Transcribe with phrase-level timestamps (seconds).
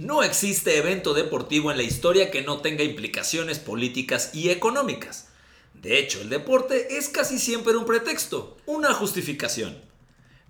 [0.00, 5.28] No existe evento deportivo en la historia que no tenga implicaciones políticas y económicas.
[5.74, 9.78] De hecho, el deporte es casi siempre un pretexto, una justificación.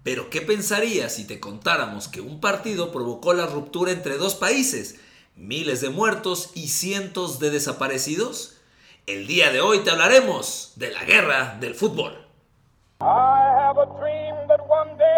[0.05, 5.01] Pero ¿qué pensarías si te contáramos que un partido provocó la ruptura entre dos países,
[5.35, 8.59] miles de muertos y cientos de desaparecidos?
[9.07, 12.25] El día de hoy te hablaremos de la guerra del fútbol.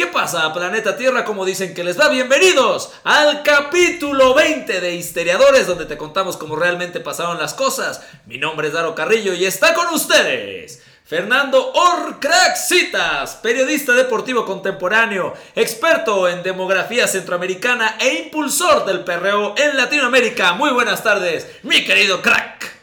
[0.00, 1.26] ¿Qué pasa, planeta Tierra?
[1.26, 6.56] Como dicen que les va, bienvenidos al capítulo 20 de Histeriadores, donde te contamos cómo
[6.56, 8.00] realmente pasaron las cosas.
[8.24, 16.30] Mi nombre es Daro Carrillo y está con ustedes Fernando Orcraxitas, periodista deportivo contemporáneo, experto
[16.30, 20.54] en demografía centroamericana e impulsor del perreo en Latinoamérica.
[20.54, 22.74] Muy buenas tardes, mi querido crack.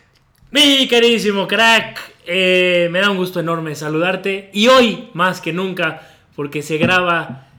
[0.52, 6.14] Mi queridísimo crack, eh, me da un gusto enorme saludarte y hoy más que nunca
[6.38, 7.50] porque se graba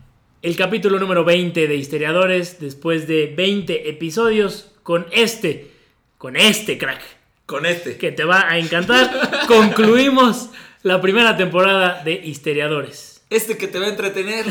[0.41, 5.71] el capítulo número 20 de Histeriadores después de 20 episodios con este,
[6.17, 7.19] con este crack
[7.49, 7.97] con este.
[7.97, 9.11] Que te va a encantar.
[9.49, 10.51] Concluimos
[10.83, 13.23] la primera temporada de Histeriadores.
[13.31, 14.45] Este que te va a entretener.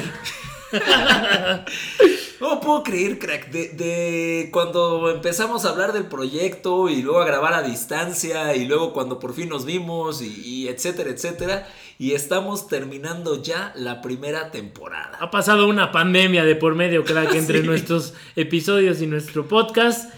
[2.39, 7.53] no puedo creer, crack, de, cuando empezamos a hablar del proyecto y luego a grabar
[7.53, 11.67] a distancia y luego cuando por fin nos vimos y, etcétera, etcétera.
[11.97, 15.17] Y estamos terminando ya la primera temporada.
[15.19, 20.13] Ha pasado una pandemia de por medio, crack, entre nuestros episodios y nuestro podcast.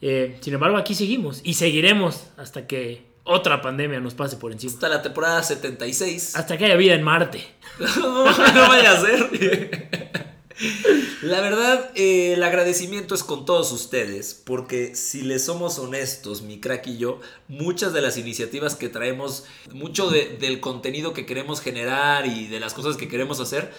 [0.00, 4.72] Eh, sin embargo, aquí seguimos y seguiremos hasta que otra pandemia nos pase por encima.
[4.74, 6.36] Hasta la temporada 76.
[6.36, 7.44] Hasta que haya vida en Marte.
[8.00, 10.26] no, vaya a ser.
[11.22, 16.60] La verdad, eh, el agradecimiento es con todos ustedes, porque si les somos honestos, mi
[16.60, 22.26] crack y yo, muchas de las iniciativas que traemos, mucho del contenido que queremos generar
[22.26, 23.72] y de las cosas que queremos hacer,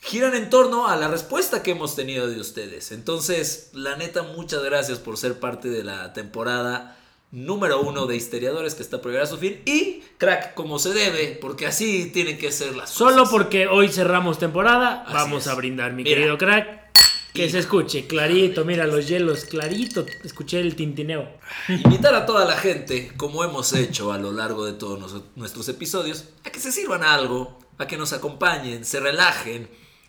[0.00, 2.92] giran en torno a la respuesta que hemos tenido de ustedes.
[2.92, 6.97] Entonces, la neta, muchas gracias por ser parte de la temporada
[7.30, 9.60] número uno de Histeriadores que está por llegar a su fin.
[9.66, 14.38] Y, crack, como se debe, porque así tienen que ser las Solo porque hoy cerramos
[14.38, 16.88] temporada, vamos a brindar, mi querido crack.
[17.34, 21.28] Que se escuche clarito, mira los hielos, clarito, escuché el tintineo.
[21.68, 26.24] Invitar a toda la gente, como hemos hecho a lo largo de todos nuestros episodios,
[26.44, 29.68] a que se sirvan algo, a que nos acompañen, se relajen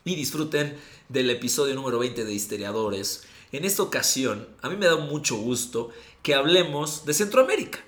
[0.09, 0.75] y disfruten
[1.08, 3.25] del episodio número 20 de Histeriadores.
[3.52, 5.90] En esta ocasión, a mí me da mucho gusto
[6.24, 7.80] que hablemos de Centroamérica,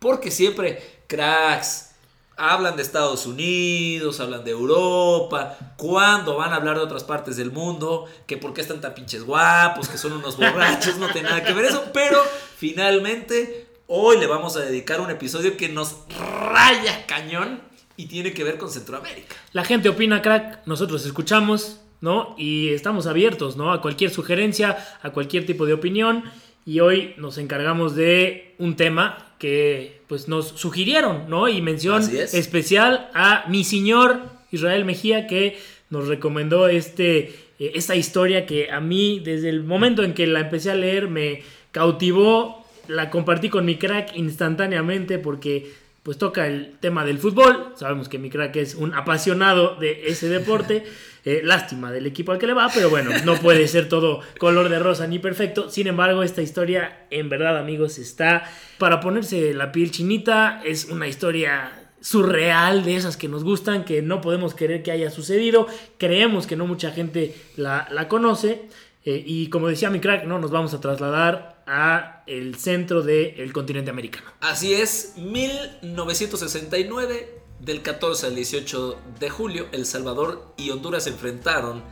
[0.00, 1.90] porque siempre cracks
[2.36, 7.52] hablan de Estados Unidos, hablan de Europa, cuando van a hablar de otras partes del
[7.52, 11.44] mundo, que por qué están tan pinches guapos, que son unos borrachos, no tiene nada
[11.44, 12.20] que ver eso, pero
[12.56, 17.67] finalmente hoy le vamos a dedicar un episodio que nos raya cañón
[17.98, 19.34] y tiene que ver con Centroamérica.
[19.52, 22.36] La gente opina, crack, nosotros escuchamos, ¿no?
[22.38, 23.72] Y estamos abiertos, ¿no?
[23.72, 26.22] A cualquier sugerencia, a cualquier tipo de opinión.
[26.64, 31.48] Y hoy nos encargamos de un tema que pues nos sugirieron, ¿no?
[31.48, 34.22] Y mención especial a mi señor
[34.52, 35.58] Israel Mejía que
[35.90, 40.40] nos recomendó este, eh, esta historia que a mí desde el momento en que la
[40.40, 41.42] empecé a leer me
[41.72, 45.72] cautivó, la compartí con mi crack instantáneamente porque
[46.08, 47.74] pues toca el tema del fútbol.
[47.74, 50.84] Sabemos que mi crack es un apasionado de ese deporte.
[51.24, 54.70] Eh, lástima del equipo al que le va, pero bueno, no puede ser todo color
[54.70, 55.68] de rosa ni perfecto.
[55.68, 58.48] Sin embargo, esta historia, en verdad, amigos, está
[58.78, 60.62] para ponerse la piel chinita.
[60.64, 65.10] Es una historia surreal de esas que nos gustan, que no podemos creer que haya
[65.10, 65.66] sucedido.
[65.98, 68.62] Creemos que no mucha gente la, la conoce.
[69.04, 70.38] Eh, y como decía mi crack, ¿no?
[70.38, 74.32] nos vamos a trasladar a el centro del continente americano.
[74.40, 81.84] Así es, 1969, del 14 al 18 de julio, El Salvador y Honduras se enfrentaron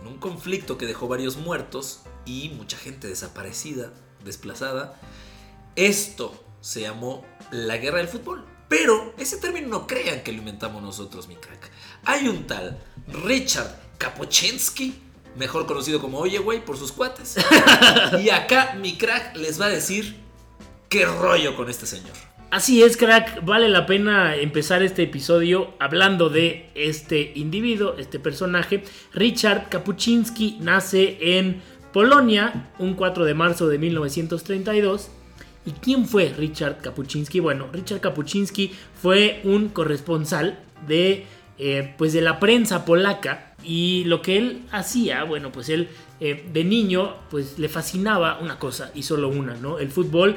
[0.00, 3.92] en un conflicto que dejó varios muertos y mucha gente desaparecida,
[4.24, 5.00] desplazada.
[5.76, 8.44] Esto se llamó la guerra del fútbol.
[8.68, 11.70] Pero ese término no crean que lo inventamos nosotros, mi crack.
[12.04, 14.94] Hay un tal Richard Kapochensky
[15.36, 17.36] mejor conocido como Oye, güey, por sus cuates.
[18.22, 20.16] y acá mi crack les va a decir
[20.88, 22.12] qué rollo con este señor.
[22.50, 28.84] Así es, crack, vale la pena empezar este episodio hablando de este individuo, este personaje.
[29.14, 31.62] Richard Kapuczynski nace en
[31.94, 35.08] Polonia un 4 de marzo de 1932.
[35.64, 37.40] ¿Y quién fue Richard Kapuczynski?
[37.40, 41.24] Bueno, Richard Kapuczynski fue un corresponsal de
[41.58, 45.88] eh, pues de la prensa polaca y lo que él hacía, bueno, pues él
[46.20, 49.78] eh, de niño pues le fascinaba una cosa y solo una, ¿no?
[49.78, 50.36] El fútbol.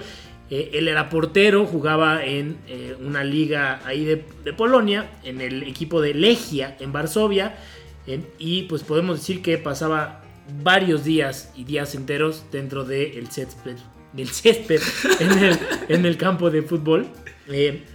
[0.50, 2.58] Eh, él era portero, jugaba en
[3.04, 7.58] una liga ahí de, de, Polonia, en el equipo de Legia en Varsovia,
[8.38, 10.22] y pues podemos decir que pasaba
[10.64, 13.78] varios días y días enteros dentro del césped,
[14.14, 14.82] del césped
[15.90, 17.08] en, el, campo de fútbol.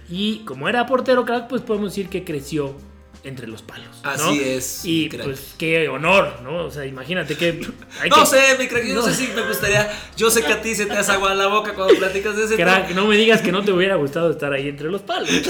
[0.09, 2.75] y como era portero, pues podemos decir que creció
[3.23, 3.99] entre los palos.
[4.03, 4.81] Así es.
[4.83, 6.65] Y pues qué honor, ¿no?
[6.65, 7.67] O sea, imagínate que...
[8.09, 9.91] no sé, mi crack, yo no, sé si me gustaría...
[10.17, 12.45] Yo sé que a ti se te hace agua en la boca cuando platicas de
[12.45, 15.29] ese Crack, no me digas que no te hubiera gustado estar ahí entre los palos.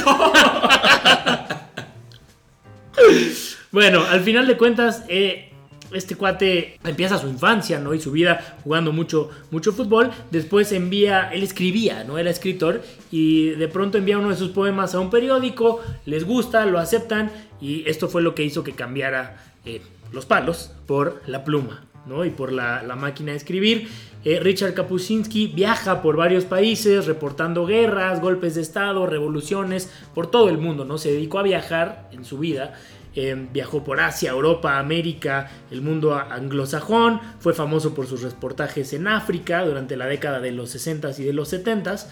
[3.72, 5.51] bueno, al final de cuentas, eh,
[5.94, 7.94] este cuate empieza su infancia, ¿no?
[7.94, 10.12] Y su vida jugando mucho, mucho fútbol.
[10.32, 12.18] Después envía, él escribía, ¿no?
[12.18, 16.66] Era escritor y de pronto envía uno de sus poemas a un periódico, les gusta,
[16.66, 21.44] lo aceptan y esto fue lo que hizo que cambiara eh, los palos por la
[21.44, 22.26] pluma, ¿no?
[22.26, 23.88] Y por la, máquina de escribir.
[24.24, 30.50] Eh, Richard Kapuscinski viaja por varios países reportando guerras, golpes de estado, revoluciones, por todo
[30.50, 30.98] el mundo, ¿no?
[30.98, 32.76] Se dedicó a viajar en su vida
[33.14, 39.08] Em, viajó por Asia, Europa, América, el mundo anglosajón, fue famoso por sus reportajes en
[39.08, 42.08] África durante la década de los 60s y de los 70s.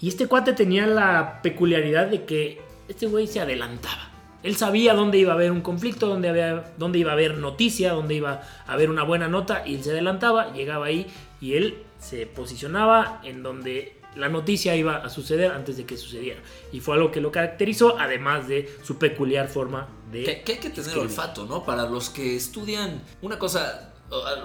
[0.00, 4.10] Y este cuate tenía la peculiaridad de que este güey se adelantaba.
[4.42, 8.14] Él sabía dónde iba a haber un conflicto, dónde, dónde iba a haber noticia, dónde
[8.14, 11.06] iba a haber una buena nota, y él se adelantaba, llegaba ahí
[11.40, 16.40] y él se posicionaba en donde la noticia iba a suceder antes de que sucediera.
[16.72, 20.42] Y fue algo que lo caracterizó, además de su peculiar forma de...
[20.44, 21.64] Que, hay que tener olfato, ¿no?
[21.64, 23.92] Para los que estudian una cosa...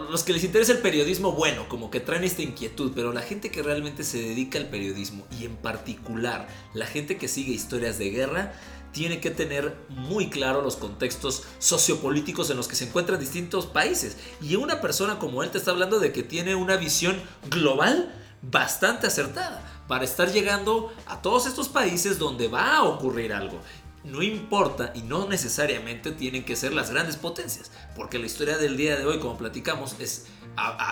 [0.09, 3.51] los que les interesa el periodismo, bueno, como que traen esta inquietud, pero la gente
[3.51, 8.09] que realmente se dedica al periodismo y en particular la gente que sigue historias de
[8.09, 8.53] guerra,
[8.91, 14.17] tiene que tener muy claro los contextos sociopolíticos en los que se encuentran distintos países.
[14.41, 18.11] Y una persona como él te está hablando de que tiene una visión global
[18.41, 23.59] bastante acertada para estar llegando a todos estos países donde va a ocurrir algo.
[24.03, 28.77] No importa y no necesariamente tienen que ser las grandes potencias, porque la historia del
[28.77, 30.27] día de hoy, como platicamos, es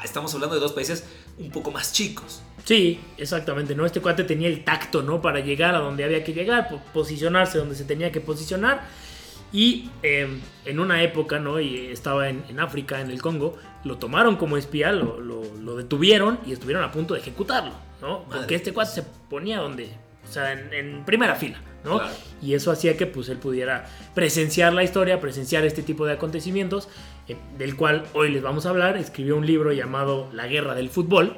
[0.04, 1.06] estamos hablando de dos países
[1.38, 2.42] un poco más chicos.
[2.64, 3.86] Sí, exactamente, ¿no?
[3.86, 5.22] Este cuate tenía el tacto, ¿no?
[5.22, 8.88] Para llegar a donde había que llegar, posicionarse donde se tenía que posicionar.
[9.52, 11.60] Y em, en una época, ¿no?
[11.60, 16.54] Y estaba en, África, en el Congo, lo tomaron como espía, lo, lo, detuvieron y
[16.54, 18.24] estuvieron a punto de ejecutarlo, ¿no?
[18.24, 19.90] Porque este cuate se ponía donde,
[20.28, 22.02] o sea, en, primera fila, ¿no?
[22.42, 26.90] Y eso hacía que pues él pudiera presenciar la historia, presenciar este tipo de acontecimientos,
[27.28, 28.98] eh, del cual hoy les vamos a hablar.
[28.98, 31.38] Escribió un libro llamado La Guerra del Fútbol,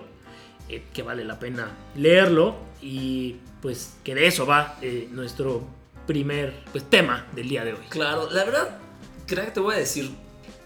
[0.69, 5.67] eh, que vale la pena leerlo y pues que de eso va eh, nuestro
[6.05, 7.85] primer pues, tema del día de hoy.
[7.89, 8.77] Claro, la verdad,
[9.25, 10.09] creo que te voy a decir,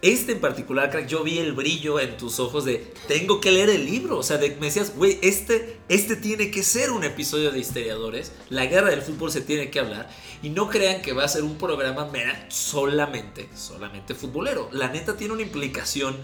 [0.02, 3.70] este en particular, crack, yo vi el brillo en tus ojos de tengo que leer
[3.70, 4.18] el libro.
[4.18, 8.32] O sea, de, me decías, güey, este, este tiene que ser un episodio de Histeriadores.
[8.50, 10.10] La guerra del fútbol se tiene que hablar.
[10.42, 14.70] Y no crean que va a ser un programa mera solamente, solamente futbolero.
[14.72, 16.18] La neta tiene una implicación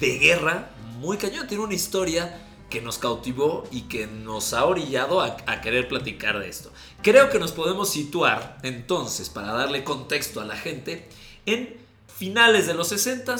[0.00, 1.46] de guerra muy cañón.
[1.46, 6.48] Tiene una historia que nos cautivó y que nos ha orillado a, querer platicar de
[6.48, 6.72] esto.
[7.02, 11.06] Creo que nos podemos situar entonces, para darle contexto a la gente,
[11.44, 11.76] en
[12.16, 13.36] finales de los 60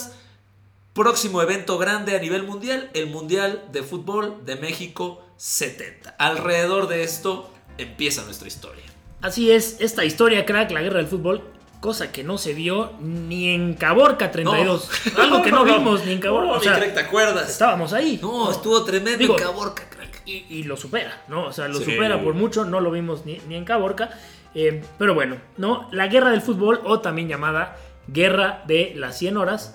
[0.92, 6.16] próximo evento grande a nivel mundial, el Mundial de Fútbol de México 70.
[6.18, 8.84] Alrededor de esto empieza nuestra historia.
[9.20, 11.42] Así es, esta historia, crack, la guerra del fútbol,
[11.80, 14.90] cosa que no se vio ni en Caborca 32.
[15.16, 16.52] Algo que no, vimos ni en Caborca.
[16.52, 17.48] o sea, ¿te acuerdas?
[17.48, 18.18] Estábamos ahí.
[18.20, 20.22] No, estuvo tremendo en Caborca, crack.
[20.24, 21.46] Y, lo supera, ¿no?
[21.46, 24.10] O sea, lo supera por mucho, no lo vimos ni, en Caborca.
[24.54, 25.88] Eh, pero bueno, ¿no?
[25.92, 27.76] La guerra del fútbol, o también llamada
[28.08, 29.74] Guerra de las 100 horas.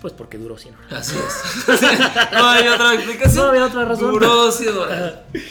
[0.00, 0.92] Pues porque duró 100 horas.
[0.92, 1.80] Así es.
[2.32, 3.44] no hay otra explicación.
[3.44, 4.10] No había otra razón.
[4.10, 5.14] Duró 100 horas.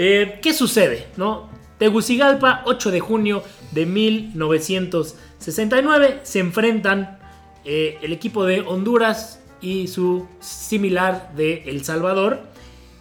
[0.00, 1.08] Eh, ¿Qué sucede?
[1.16, 1.50] ¿No?
[1.76, 7.18] Tegucigalpa, 8 de junio de 1969, se enfrentan
[7.64, 12.42] eh, el equipo de Honduras y su similar de El Salvador.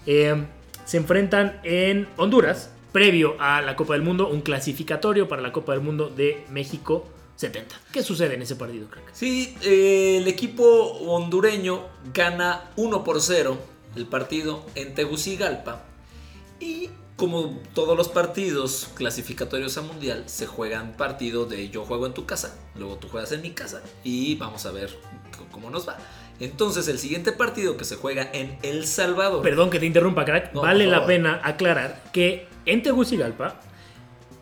[0.08, 0.44] Eh,
[0.86, 5.74] se enfrentan en Honduras, previo a la Copa del Mundo, un clasificatorio para la Copa
[5.74, 7.06] del Mundo de México
[7.38, 7.80] 70.
[7.92, 9.14] ¿Qué sucede en ese partido, crack?
[9.14, 13.58] Sí, eh, el equipo hondureño gana 1 por 0
[13.96, 15.84] el partido en Tegucigalpa
[16.60, 22.14] y como todos los partidos clasificatorios a mundial, se juegan partidos de yo juego en
[22.14, 24.96] tu casa, luego tú juegas en mi casa y vamos a ver
[25.52, 25.98] cómo nos va.
[26.40, 29.42] Entonces, el siguiente partido que se juega en El Salvador.
[29.42, 30.54] Perdón que te interrumpa, crack.
[30.54, 33.60] vale la pena aclarar que en Tegucigalpa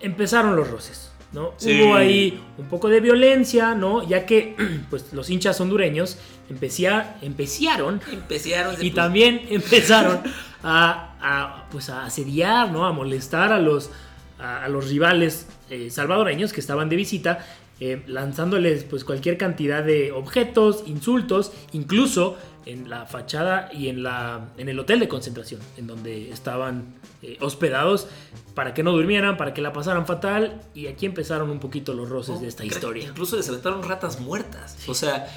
[0.01, 1.14] empezaron los roces.
[1.35, 1.53] ¿No?
[1.57, 1.81] Sí.
[1.81, 4.07] Hubo ahí un poco de violencia, ¿no?
[4.07, 4.55] Ya que
[4.89, 6.17] pues los hinchas hondureños
[6.49, 10.21] empezaron Empezaron y también empezaron
[10.63, 12.85] a, a, pues a asediar, ¿no?
[12.85, 13.91] A molestar a los,
[14.39, 17.45] a, a los rivales eh, salvadoreños que estaban de visita,
[17.79, 24.49] eh, lanzándoles pues cualquier cantidad de objetos, insultos, incluso en la fachada y en, la,
[24.57, 28.07] en el hotel de concentración, en donde estaban eh, hospedados,
[28.53, 32.09] para que no durmieran, para que la pasaran fatal, y aquí empezaron un poquito los
[32.09, 33.03] roces de esta historia.
[33.03, 34.77] Incluso les aventaron ratas muertas.
[34.87, 35.27] O sea,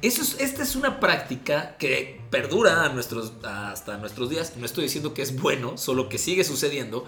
[0.00, 4.54] eso es, esta es una práctica que perdura a nuestros, hasta nuestros días.
[4.56, 7.04] No estoy diciendo que es bueno, solo que sigue sucediendo.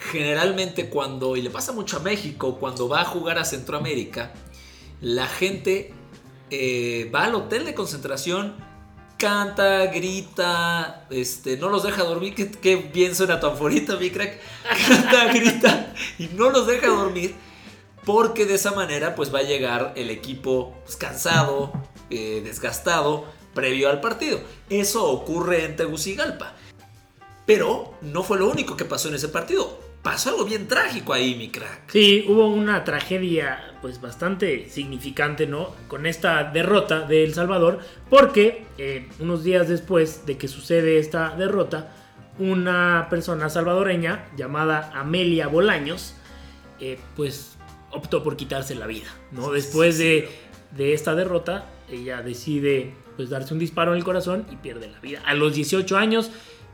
[0.00, 4.32] Generalmente cuando, y le pasa mucho a México, cuando va a jugar a Centroamérica,
[5.02, 5.92] la gente
[6.50, 8.56] eh, va al hotel de concentración,
[9.18, 12.34] canta, grita, este, no los deja dormir.
[12.34, 14.40] Qué, bien suena tu anforita, mi crack.
[14.88, 17.34] Canta, grita y no los deja dormir.
[18.04, 21.70] Porque de esa manera pues va a llegar el equipo pues, cansado,
[22.08, 24.40] eh, desgastado, previo al partido.
[24.70, 26.54] Eso ocurre en Tegucigalpa.
[27.44, 29.79] Pero no fue lo único que pasó en ese partido.
[30.02, 31.90] Pasó algo bien trágico ahí, mi crack.
[31.90, 35.74] Sí, hubo una tragedia pues bastante significante, ¿no?
[35.88, 41.36] Con esta derrota de El Salvador, porque eh, unos días después de que sucede esta
[41.36, 41.92] derrota,
[42.38, 46.14] una persona salvadoreña llamada Amelia Bolaños,
[46.80, 47.58] eh, pues
[47.90, 49.50] optó por quitarse la vida, ¿no?
[49.52, 50.30] Después de,
[50.76, 54.98] de esta derrota, ella decide pues darse un disparo en el corazón y pierde la
[55.00, 55.20] vida.
[55.26, 56.30] A los 18 años,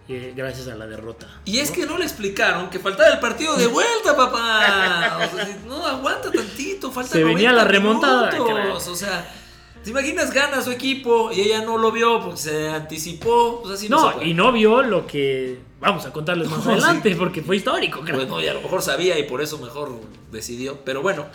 [0.09, 1.27] eh, gracias a la derrota.
[1.45, 5.19] Y es que no le explicaron que faltaba el partido de vuelta, papá.
[5.19, 8.87] O sea, no, aguanta tantito, falta Se venía 90 la remontada, minutos.
[8.89, 9.29] O sea,
[9.83, 13.63] ¿te imaginas gana su equipo y ella no lo vio porque se anticipó?
[13.65, 14.29] No, No, se puede.
[14.29, 18.17] y no vio lo que vamos a contarles más No, adelante, porque fue histórico, creo.
[18.17, 19.91] Bueno, y a lo mejor sabía y por eso mejor
[20.31, 20.79] decidió.
[20.85, 21.27] Pero bueno,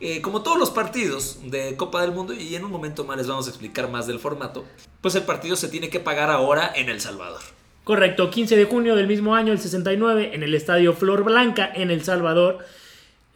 [0.00, 3.28] eh, como todos los partidos de Copa del Mundo, y en un momento más les
[3.28, 4.64] vamos a explicar más del formato,
[5.00, 7.40] pues el partido se tiene que pagar ahora en El Salvador.
[7.86, 11.92] Correcto, 15 de junio del mismo año, el 69, en el estadio Flor Blanca, en
[11.92, 12.58] El Salvador,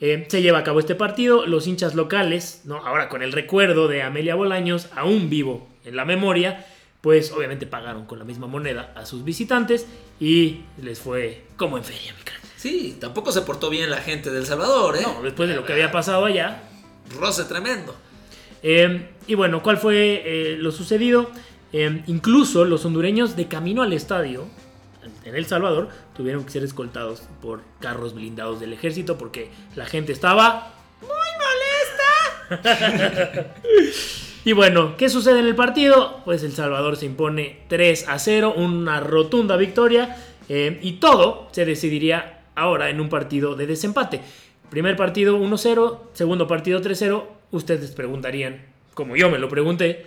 [0.01, 1.47] eh, se lleva a cabo este partido.
[1.47, 2.79] Los hinchas locales, ¿no?
[2.79, 6.67] ahora con el recuerdo de Amelia Bolaños, aún vivo en la memoria,
[7.01, 9.87] pues obviamente pagaron con la misma moneda a sus visitantes
[10.19, 12.41] y les fue como en feria, mi crack.
[12.57, 15.03] Sí, tampoco se portó bien la gente de El Salvador, ¿eh?
[15.05, 16.65] No, después de lo que había pasado allá,
[17.21, 17.95] Roce tremendo.
[18.65, 21.31] Eh, y bueno, ¿cuál fue eh, lo sucedido?
[21.73, 24.47] Eh, incluso los hondureños de camino al estadio
[25.25, 30.13] en El Salvador tuvieron que ser escoltados por carros blindados del ejército porque la gente
[30.13, 31.09] estaba muy
[32.61, 33.55] molesta.
[34.45, 36.21] y bueno, ¿qué sucede en el partido?
[36.25, 40.17] Pues El Salvador se impone 3 a 0, una rotunda victoria
[40.49, 44.21] eh, y todo se decidiría ahora en un partido de desempate.
[44.69, 47.25] Primer partido 1-0, segundo partido 3-0.
[47.53, 48.70] Ustedes preguntarían,
[49.01, 50.05] como yo me lo pregunté,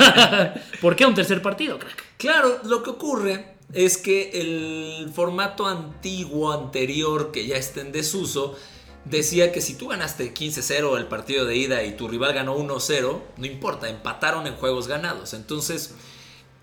[0.80, 2.02] ¿por qué un tercer partido, crack?
[2.16, 8.56] Claro, lo que ocurre es que el formato antiguo, anterior, que ya está en desuso,
[9.04, 13.20] decía que si tú ganaste 15-0 el partido de ida y tu rival ganó 1-0,
[13.36, 15.34] no importa, empataron en juegos ganados.
[15.34, 15.94] Entonces,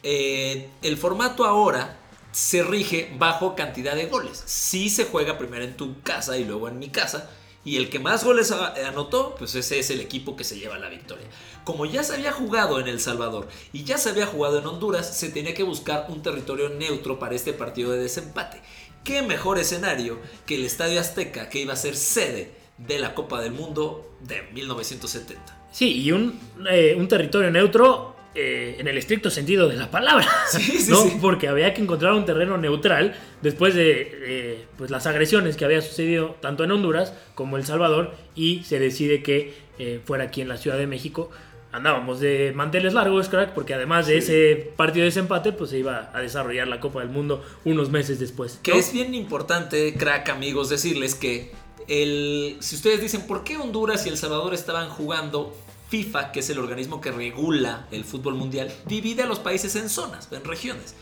[0.02, 2.00] eh, el formato ahora
[2.32, 4.42] se rige bajo cantidad de goles.
[4.48, 7.30] Si se juega primero en tu casa y luego en mi casa.
[7.64, 10.80] Y el que más goles a- anotó, pues ese es el equipo que se lleva
[10.80, 11.28] la victoria.
[11.64, 15.16] Como ya se había jugado en El Salvador y ya se había jugado en Honduras,
[15.18, 18.60] se tenía que buscar un territorio neutro para este partido de desempate.
[19.04, 23.40] ¿Qué mejor escenario que el Estadio Azteca, que iba a ser sede de la Copa
[23.42, 25.58] del Mundo de 1970?
[25.72, 26.40] Sí, y un,
[26.70, 30.28] eh, un territorio neutro eh, en el estricto sentido de la palabra.
[30.52, 31.04] Sí, sí, ¿no?
[31.04, 31.18] sí.
[31.22, 35.82] Porque había que encontrar un terreno neutral después de eh, pues las agresiones que había
[35.82, 40.48] sucedido tanto en Honduras como El Salvador y se decide que eh, fuera aquí en
[40.48, 41.30] la Ciudad de México.
[41.74, 46.12] Andábamos de manteles largos, crack, porque además de ese partido de desempate, pues se iba
[46.14, 48.60] a desarrollar la Copa del Mundo unos meses después.
[48.62, 51.52] Que es bien importante, crack amigos, decirles que
[51.88, 55.56] el, si ustedes dicen por qué Honduras y El Salvador estaban jugando,
[55.92, 59.90] FIFA, que es el organismo que regula el fútbol mundial, divide a los países en
[59.90, 60.96] zonas, en regiones.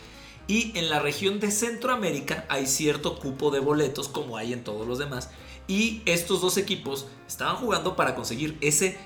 [0.48, 4.88] Y en la región de Centroamérica hay cierto cupo de boletos como hay en todos
[4.88, 5.30] los demás.
[5.68, 8.98] Y estos dos equipos estaban jugando para conseguir ese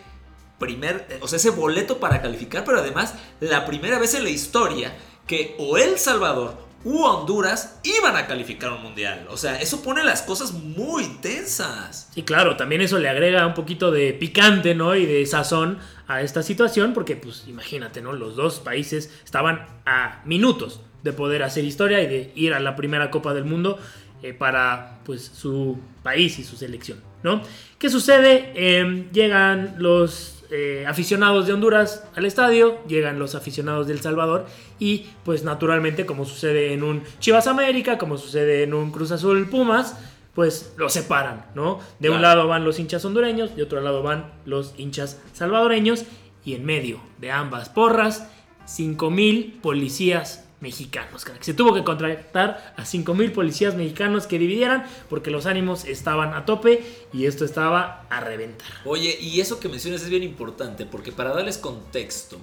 [0.57, 4.95] primer, o sea, ese boleto para calificar, pero además la primera vez en la historia
[5.27, 9.25] que o El Salvador u Honduras iban a calificar un mundial.
[9.29, 12.09] O sea, eso pone las cosas muy tensas.
[12.15, 14.95] Y claro, también eso le agrega un poquito de picante, ¿no?
[14.95, 18.13] Y de sazón a esta situación, porque pues imagínate, ¿no?
[18.13, 22.75] Los dos países estaban a minutos de poder hacer historia y de ir a la
[22.75, 23.77] primera Copa del Mundo
[24.21, 27.13] eh, para pues, su país y su selección.
[27.23, 27.41] ¿no?
[27.79, 28.51] ¿Qué sucede?
[28.55, 34.45] Em, llegan los eh, aficionados de Honduras al estadio, llegan los aficionados de El Salvador
[34.77, 39.49] y pues naturalmente como sucede en un Chivas América, como sucede en un Cruz Azul
[39.49, 39.97] Pumas,
[40.35, 41.79] pues los separan, ¿no?
[41.97, 46.05] De un lado van los hinchas hondureños, de otro lado van los hinchas salvadoreños
[46.45, 48.29] y en medio de ambas porras,
[48.67, 51.23] 5.000 policías mexicanos.
[51.41, 56.45] Se tuvo que contratar a 5.000 policías mexicanos que dividieran porque los ánimos estaban a
[56.45, 58.71] tope y esto estaba a reventar.
[58.85, 62.39] Oye, y eso que mencionas es bien importante porque para darles contexto,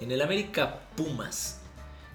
[0.00, 1.60] en el América Pumas,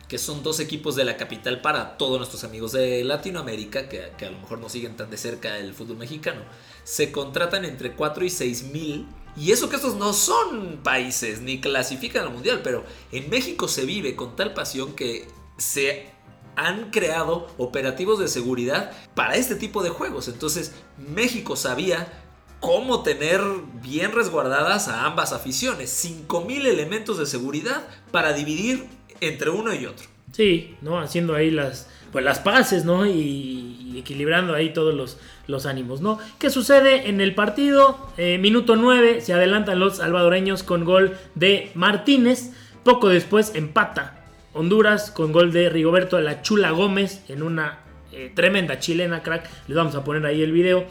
[0.08, 4.26] que son dos equipos de la capital para todos nuestros amigos de Latinoamérica, que, que
[4.26, 6.42] a lo mejor no siguen tan de cerca el fútbol mexicano,
[6.84, 11.62] se contratan entre 4 y 6 mil y eso que estos no son países ni
[11.62, 15.28] clasifican al mundial, pero en México se vive con tal pasión que
[15.60, 16.08] se
[16.56, 20.28] han creado operativos de seguridad para este tipo de juegos.
[20.28, 22.12] Entonces México sabía
[22.60, 23.42] cómo tener
[23.82, 26.06] bien resguardadas a ambas aficiones.
[26.06, 28.88] 5.000 elementos de seguridad para dividir
[29.22, 30.08] entre uno y otro.
[30.34, 31.00] Sí, ¿no?
[31.00, 33.06] Haciendo ahí las, pues las paces, ¿no?
[33.06, 36.20] Y, equilibrando ahí todos los, los, ánimos, ¿no?
[36.38, 38.12] ¿Qué sucede en el partido?
[38.18, 42.52] Eh, minuto 9, se adelantan los salvadoreños con gol de Martínez.
[42.84, 44.19] Poco después empata
[44.54, 47.80] Honduras con gol de Rigoberto La Chula Gómez en una
[48.12, 49.50] eh, tremenda chilena, crack.
[49.68, 50.86] Les vamos a poner ahí el video.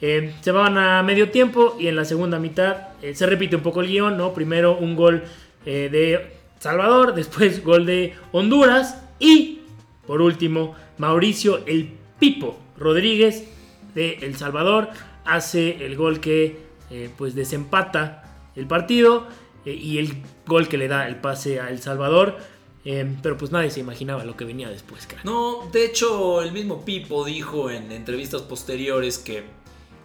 [0.00, 3.80] Eh, se van a medio tiempo y en la segunda mitad se repite un poco
[3.80, 4.32] el guion, ¿no?
[4.32, 5.24] Primero un gol
[5.64, 9.60] de Salvador, después gol de Honduras y
[10.06, 13.48] por último Mauricio el Pipo Rodríguez
[13.94, 14.90] de El Salvador
[15.24, 16.58] hace el gol que
[16.90, 18.24] eh, pues desempata
[18.56, 19.26] el partido
[19.64, 22.38] eh, y el gol que le da el pase a El Salvador.
[22.84, 26.84] Eh, pero pues nadie se imaginaba lo que venía después, No, de hecho el mismo
[26.84, 29.44] Pipo dijo en entrevistas posteriores que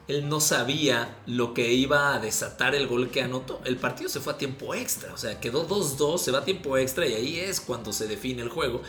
[0.08, 3.62] él no sabía lo que iba a desatar el gol que anotó.
[3.66, 6.78] El partido se fue a tiempo extra, o sea, quedó 2-2, se va a tiempo
[6.78, 8.82] extra y ahí es cuando se define el juego.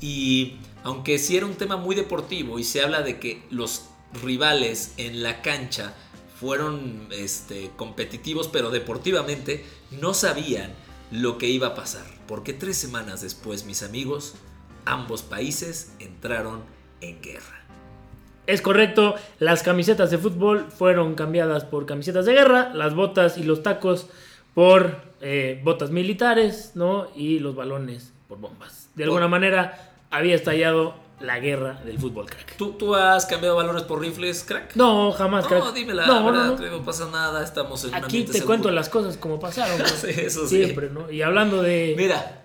[0.00, 3.86] Y aunque sí era un tema muy deportivo y se habla de que los
[4.22, 5.94] rivales en la cancha
[6.38, 10.74] fueron este, competitivos, pero deportivamente no sabían
[11.12, 12.06] lo que iba a pasar.
[12.26, 14.34] Porque tres semanas después, mis amigos,
[14.84, 16.62] ambos países entraron
[17.00, 17.60] en guerra.
[18.46, 23.44] Es correcto, las camisetas de fútbol fueron cambiadas por camisetas de guerra, las botas y
[23.44, 24.08] los tacos
[24.54, 27.06] por eh, botas militares, ¿no?
[27.14, 28.90] Y los balones por bombas.
[28.96, 32.56] De alguna manera había estallado la guerra del fútbol, crack.
[32.56, 34.74] ¿Tú, ¿Tú has cambiado balones por rifles, crack?
[34.76, 35.64] No, jamás, crack.
[35.64, 36.84] No, dime la no, verdad, no, no.
[36.84, 39.86] pasa nada, estamos en Aquí te cuento las cosas como pasaron.
[40.00, 41.10] sí, eso Siempre, ¿no?
[41.10, 41.94] Y hablando de...
[41.96, 42.40] Mira.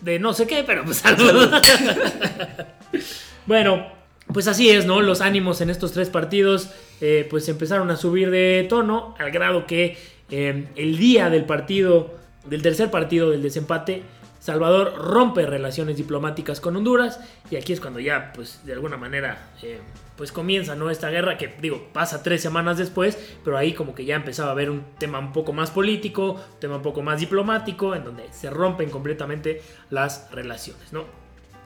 [0.00, 1.00] De no sé qué, pero pues
[3.46, 3.86] bueno,
[4.32, 5.00] pues así es, ¿no?
[5.00, 9.66] Los ánimos en estos tres partidos eh, pues empezaron a subir de tono al grado
[9.66, 9.96] que
[10.30, 12.14] eh, el día del partido,
[12.46, 14.02] del tercer partido del desempate,
[14.42, 19.52] Salvador rompe relaciones diplomáticas con Honduras y aquí es cuando ya pues de alguna manera
[19.62, 19.78] eh,
[20.16, 20.90] pues comienza ¿no?
[20.90, 24.52] esta guerra que digo pasa tres semanas después pero ahí como que ya empezaba a
[24.52, 28.32] haber un tema un poco más político, un tema un poco más diplomático en donde
[28.32, 31.04] se rompen completamente las relaciones, ¿no?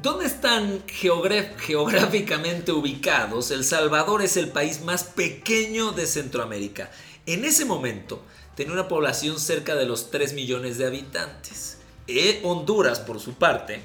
[0.03, 3.51] ¿Dónde están geográficamente ubicados?
[3.53, 6.91] El Salvador es el país más pequeño de Centroamérica.
[7.25, 8.23] En ese momento
[8.55, 11.76] tenía una población cerca de los 3 millones de habitantes.
[12.09, 13.81] E Honduras, por su parte,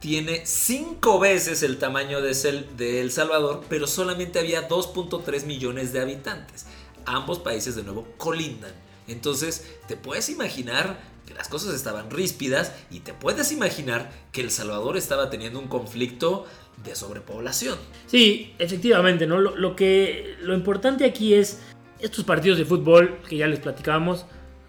[0.00, 6.66] tiene 5 veces el tamaño de El Salvador, pero solamente había 2.3 millones de habitantes.
[7.04, 8.72] Ambos países de nuevo colindan.
[9.08, 14.50] Entonces, te puedes imaginar que las cosas estaban ríspidas y te puedes imaginar que El
[14.50, 16.46] Salvador estaba teniendo un conflicto
[16.84, 17.78] de sobrepoblación.
[18.06, 19.38] Sí, efectivamente, ¿no?
[19.38, 21.60] Lo, lo, que, lo importante aquí es
[22.00, 24.26] estos partidos de fútbol que ya les platicábamos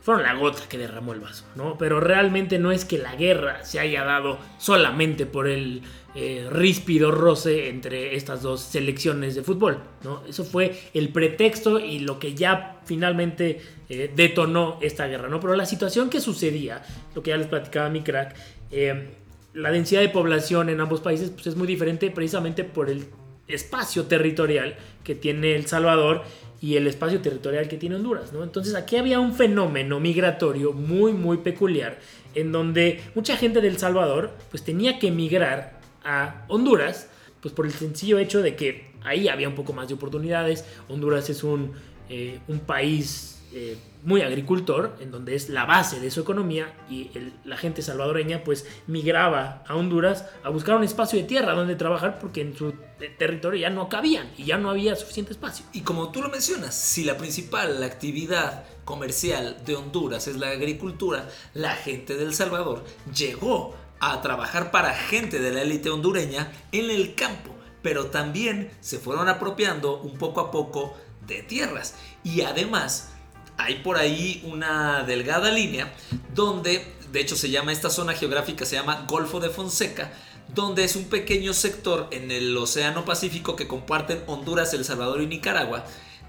[0.08, 1.78] fueron la gota que derramó el vaso, ¿no?
[1.78, 5.82] Pero realmente no es que la guerra se haya dado solamente por el
[6.16, 10.24] eh, ríspido roce entre estas dos selecciones de fútbol, ¿no?
[10.26, 15.42] Eso fue el pretexto y lo que ya finalmente eh, detonó esta guerra, ¿no?
[15.42, 16.82] Pero la situación que sucedía,
[17.14, 18.34] lo que ya les platicaba mi crack,
[18.72, 19.10] eh,
[19.56, 23.08] la densidad de población en ambos países pues, es muy diferente precisamente por el
[23.50, 26.24] espacio territorial que tiene El Salvador
[26.62, 28.44] y el espacio territorial que tiene Honduras, ¿no?
[28.44, 32.00] Entonces aquí había un fenómeno migratorio muy, muy peculiar
[32.36, 37.10] en donde mucha gente del Salvador pues tenía que emigrar a Honduras
[37.42, 40.66] pues por el sencillo hecho de que ahí había un poco más de oportunidades.
[40.90, 41.74] Honduras es un,
[42.10, 47.10] eh, un país eh, muy agricultor, en donde es la base de su economía, y
[47.46, 52.20] la gente salvadoreña pues migraba a Honduras a buscar un espacio de tierra donde trabajar
[52.20, 52.74] porque en su
[53.18, 55.66] territorio ya no cabían y ya no había suficiente espacio.
[55.74, 61.30] Y como tú lo mencionas, si la principal actividad comercial de Honduras es la agricultura,
[61.54, 62.84] la gente de El Salvador
[63.14, 69.00] llegó a trabajar para gente de la élite hondureña en el campo, pero también se
[69.00, 71.96] fueron apropiando un poco a poco de tierras.
[72.24, 73.14] Y además
[73.58, 75.92] hay por ahí una delgada línea
[76.34, 80.12] donde, de hecho se llama esta zona geográfica, se llama Golfo de Fonseca,
[80.54, 85.28] donde es un pequeño sector en el Océano Pacífico que comparten Honduras, El Salvador y
[85.28, 85.84] Nicaragua.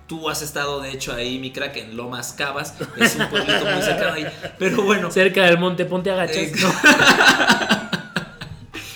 [0.07, 2.75] Tú has estado, de hecho, ahí, mi crack, en Lomas Cabas.
[2.97, 4.27] Es un pueblito muy cercano ahí.
[4.59, 6.51] Pero bueno, Cerca del monte Ponte Agachas.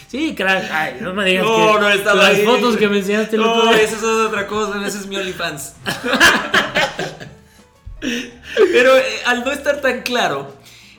[0.08, 0.70] Sí, crack.
[0.70, 2.44] Ay, no me digas No, que no estaba las ahí.
[2.44, 3.80] fotos que me enseñaste el otro No, día.
[3.82, 5.72] esa es otra cosa, ese es mi OnlyFans.
[8.72, 10.52] Pero eh, al no estar tan claro,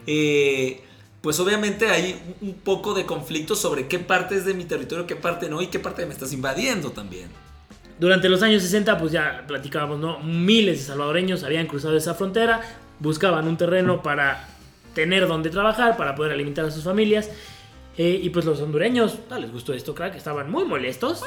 [0.07, 0.81] eh,
[1.21, 5.15] pues obviamente hay un poco de conflicto sobre qué parte es de mi territorio, qué
[5.15, 7.29] parte no y qué parte me estás invadiendo también.
[7.99, 10.19] Durante los años 60, pues ya platicábamos, ¿no?
[10.19, 12.61] Miles de salvadoreños habían cruzado esa frontera,
[12.99, 14.47] buscaban un terreno para
[14.93, 17.29] tener donde trabajar, para poder alimentar a sus familias.
[17.95, 21.21] eh, y pues los hondureños, no les gustó esto, crack, estaban muy molestos.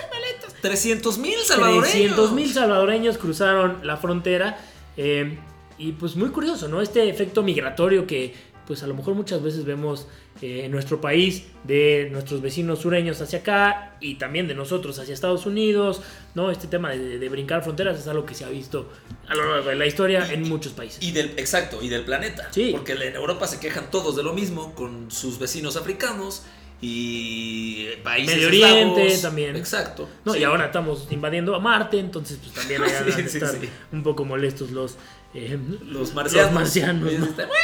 [0.60, 1.90] 300 mil salvadoreños.
[1.90, 4.58] 300 mil salvadoreños cruzaron la frontera.
[4.96, 5.38] eh,
[5.78, 6.80] y pues muy curioso, ¿no?
[6.80, 8.34] Este efecto migratorio que
[8.66, 10.08] pues a lo mejor muchas veces vemos
[10.42, 15.14] eh, en nuestro país, de nuestros vecinos sureños hacia acá y también de nosotros hacia
[15.14, 16.02] Estados Unidos,
[16.34, 16.50] ¿no?
[16.50, 18.90] Este tema de, de brincar fronteras es algo que se ha visto
[19.28, 21.00] a lo largo de la historia en muchos países.
[21.02, 22.48] Y del, exacto, y del planeta.
[22.50, 22.70] Sí.
[22.72, 26.42] Porque en Europa se quejan todos de lo mismo con sus vecinos africanos
[26.82, 29.22] y países Medio Oriente eslavos.
[29.22, 29.56] también.
[29.56, 30.08] Exacto.
[30.24, 30.40] No, sí.
[30.40, 33.54] y ahora estamos invadiendo a Marte, entonces pues también allá Sí, estar
[33.92, 34.96] un poco molestos los,
[35.36, 36.46] eh, Los marcianos.
[36.46, 37.48] Los marcianos, están,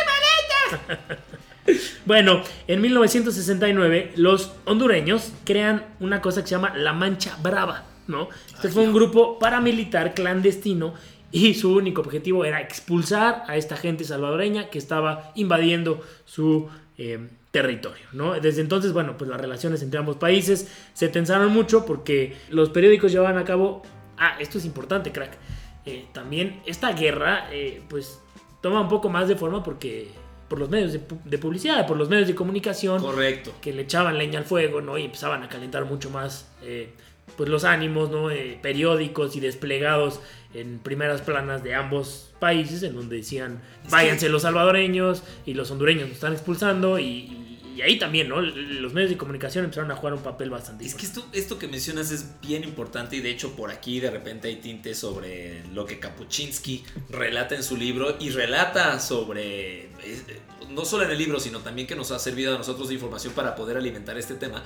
[2.05, 8.29] Bueno, en 1969 los hondureños crean una cosa que se llama la Mancha Brava, ¿no?
[8.53, 10.95] Este fue un grupo paramilitar clandestino
[11.31, 17.29] y su único objetivo era expulsar a esta gente salvadoreña que estaba invadiendo su eh,
[17.53, 18.39] territorio, ¿no?
[18.39, 23.13] Desde entonces, bueno, pues las relaciones entre ambos países se tensaron mucho porque los periódicos
[23.13, 23.83] llevaban a cabo...
[24.19, 25.37] Ah, esto es importante, crack.
[25.85, 28.21] Eh, también esta guerra, eh, pues,
[28.61, 30.09] toma un poco más de forma porque
[30.49, 33.53] por los medios de, pu- de publicidad, por los medios de comunicación, Correcto.
[33.61, 34.99] que le echaban leña al fuego, ¿no?
[34.99, 36.93] Y empezaban a calentar mucho más, eh,
[37.37, 38.31] pues, los ánimos, ¿no?
[38.31, 40.21] Eh, periódicos y desplegados
[40.55, 46.03] en primeras planas de ambos países, en donde decían, váyanse los salvadoreños y los hondureños
[46.09, 48.41] nos están expulsando y, y- y ahí también, ¿no?
[48.41, 51.69] Los medios de comunicación empezaron a jugar un papel bastante Es que esto, esto que
[51.69, 55.85] mencionas es bien importante y de hecho por aquí de repente hay tintes sobre lo
[55.87, 60.25] que Kapuczynski relata en su libro y relata sobre, es-
[60.71, 63.33] no solo en el libro, sino también que nos ha servido a nosotros de información
[63.35, 64.63] para poder alimentar este tema.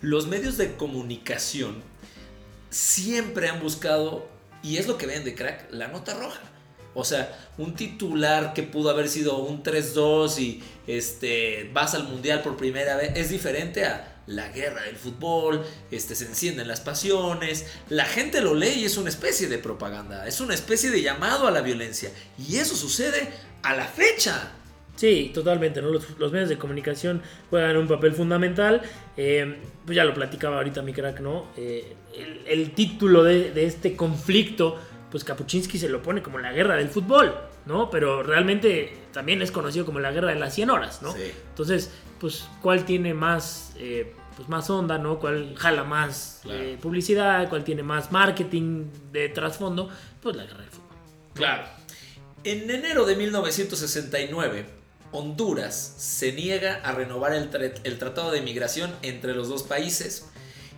[0.00, 1.82] Los medios de comunicación
[2.70, 4.28] siempre han buscado,
[4.62, 6.40] y es lo que ven de crack, la nota roja.
[6.96, 12.42] O sea, un titular que pudo haber sido un 3-2 y este, vas al mundial
[12.42, 17.66] por primera vez es diferente a la guerra del fútbol, este, se encienden las pasiones,
[17.90, 21.46] la gente lo lee y es una especie de propaganda, es una especie de llamado
[21.46, 22.10] a la violencia.
[22.38, 23.28] Y eso sucede
[23.62, 24.52] a la fecha.
[24.96, 25.90] Sí, totalmente, ¿no?
[25.90, 28.80] Los, medios de comunicación juegan un papel fundamental.
[29.18, 31.48] Eh, pues ya lo platicaba ahorita mi crack, ¿no?
[31.58, 31.94] Eh,
[32.46, 34.80] el, título de este conflicto,
[35.10, 37.34] pues Kapuczynski se lo pone como la guerra del fútbol,
[37.66, 37.90] ¿no?
[37.90, 41.12] Pero realmente también es conocido como la guerra de las 100 horas, ¿no?
[41.12, 41.32] Sí.
[41.50, 41.90] Entonces,
[42.20, 45.18] pues, ¿cuál tiene más, eh, pues, más onda, ¿no?
[45.18, 46.60] ¿Cuál jala más Claro.
[46.60, 47.48] eh, publicidad?
[47.48, 49.88] ¿Cuál tiene más marketing de trasfondo?
[50.20, 50.96] Pues la guerra del fútbol.
[51.34, 51.64] Claro.
[52.44, 54.66] En enero de 1969,
[55.12, 60.28] Honduras se niega a renovar el, tra- el Tratado de Migración entre los dos países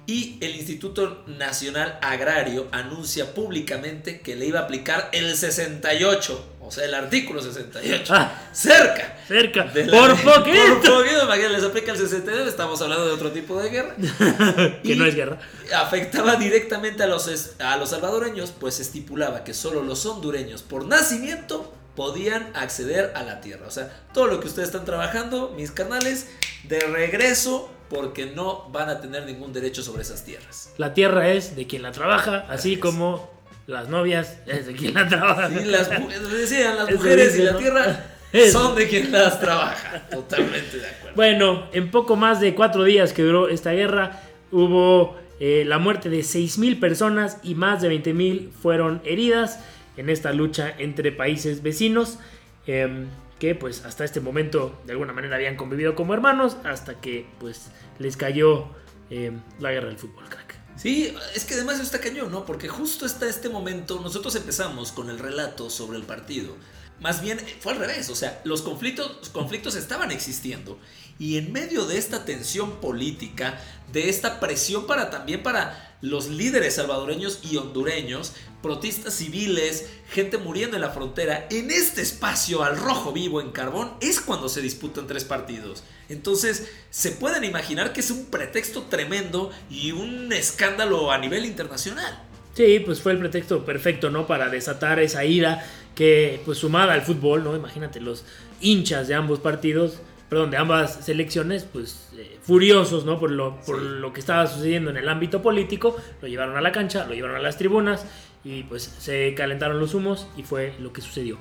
[0.09, 6.71] y el Instituto Nacional Agrario anuncia públicamente que le iba a aplicar el 68, o
[6.71, 8.15] sea, el artículo 68.
[8.17, 8.49] Ah.
[8.53, 9.19] Cerca.
[9.29, 10.81] Cerca, de la- por poquito.
[10.83, 13.95] Por poquito, imagínate, les aplica el 69, estamos hablando de otro tipo de guerra.
[14.83, 15.39] que Y no es guerra.
[15.77, 21.75] Afectaba directamente a los, a los salvadoreños, pues estipulaba que solo los hondureños por nacimiento
[21.95, 23.67] podían acceder a la tierra.
[23.67, 26.29] O sea, todo lo que ustedes están trabajando, mis canales,
[26.65, 30.73] de regreso, porque no van a tener ningún derecho sobre esas tierras.
[30.77, 32.79] La tierra es de quien la trabaja, así es.
[32.79, 33.31] como
[33.67, 35.51] las novias es de quien la trabaja.
[35.51, 35.89] Y las,
[36.33, 37.59] decían, las mujeres dice, y la ¿no?
[37.59, 38.61] tierra Eso.
[38.61, 40.07] son de quien las trabaja.
[40.11, 41.17] Totalmente de acuerdo.
[41.17, 44.21] Bueno, en poco más de cuatro días que duró esta guerra,
[44.53, 49.61] hubo eh, la muerte de 6.000 personas y más de 20.000 fueron heridas.
[49.97, 52.19] en esta lucha entre países vecinos.
[52.67, 53.07] Em,
[53.39, 57.69] que pues hasta este momento de alguna manera habían convivido como hermanos hasta que pues
[57.99, 58.67] les cayó
[59.11, 60.57] em, la guerra del fútbol, crack.
[60.77, 62.47] Sí, es que además está cañón, ¿no?
[62.47, 66.55] Porque justo hasta este momento nosotros empezamos con el relato sobre el partido.
[67.01, 70.79] Más bien fue al revés, o sea, los conflictos, conflictos estaban existiendo
[71.19, 73.61] y en medio de esta tensión política,
[73.93, 80.77] de esta presión para también para los líderes salvadoreños y hondureños, protestas civiles, gente muriendo
[80.77, 85.07] en la frontera, en este espacio al rojo vivo en carbón es cuando se disputan
[85.07, 85.83] tres partidos.
[86.09, 92.23] Entonces, se pueden imaginar que es un pretexto tremendo y un escándalo a nivel internacional.
[92.55, 94.27] Sí, pues fue el pretexto perfecto, ¿no?
[94.27, 97.55] Para desatar esa ira que, pues sumada al fútbol, ¿no?
[97.55, 98.25] Imagínate, los
[98.61, 99.95] hinchas de ambos partidos,
[100.29, 103.19] perdón, de ambas selecciones, pues eh, furiosos, ¿no?
[103.19, 106.73] Por, lo, por lo que estaba sucediendo en el ámbito político, lo llevaron a la
[106.73, 108.05] cancha, lo llevaron a las tribunas
[108.45, 111.39] y pues se calentaron los humos y fue lo que sucedió.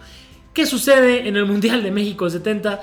[0.53, 2.81] ¿Qué sucede en el Mundial de México 70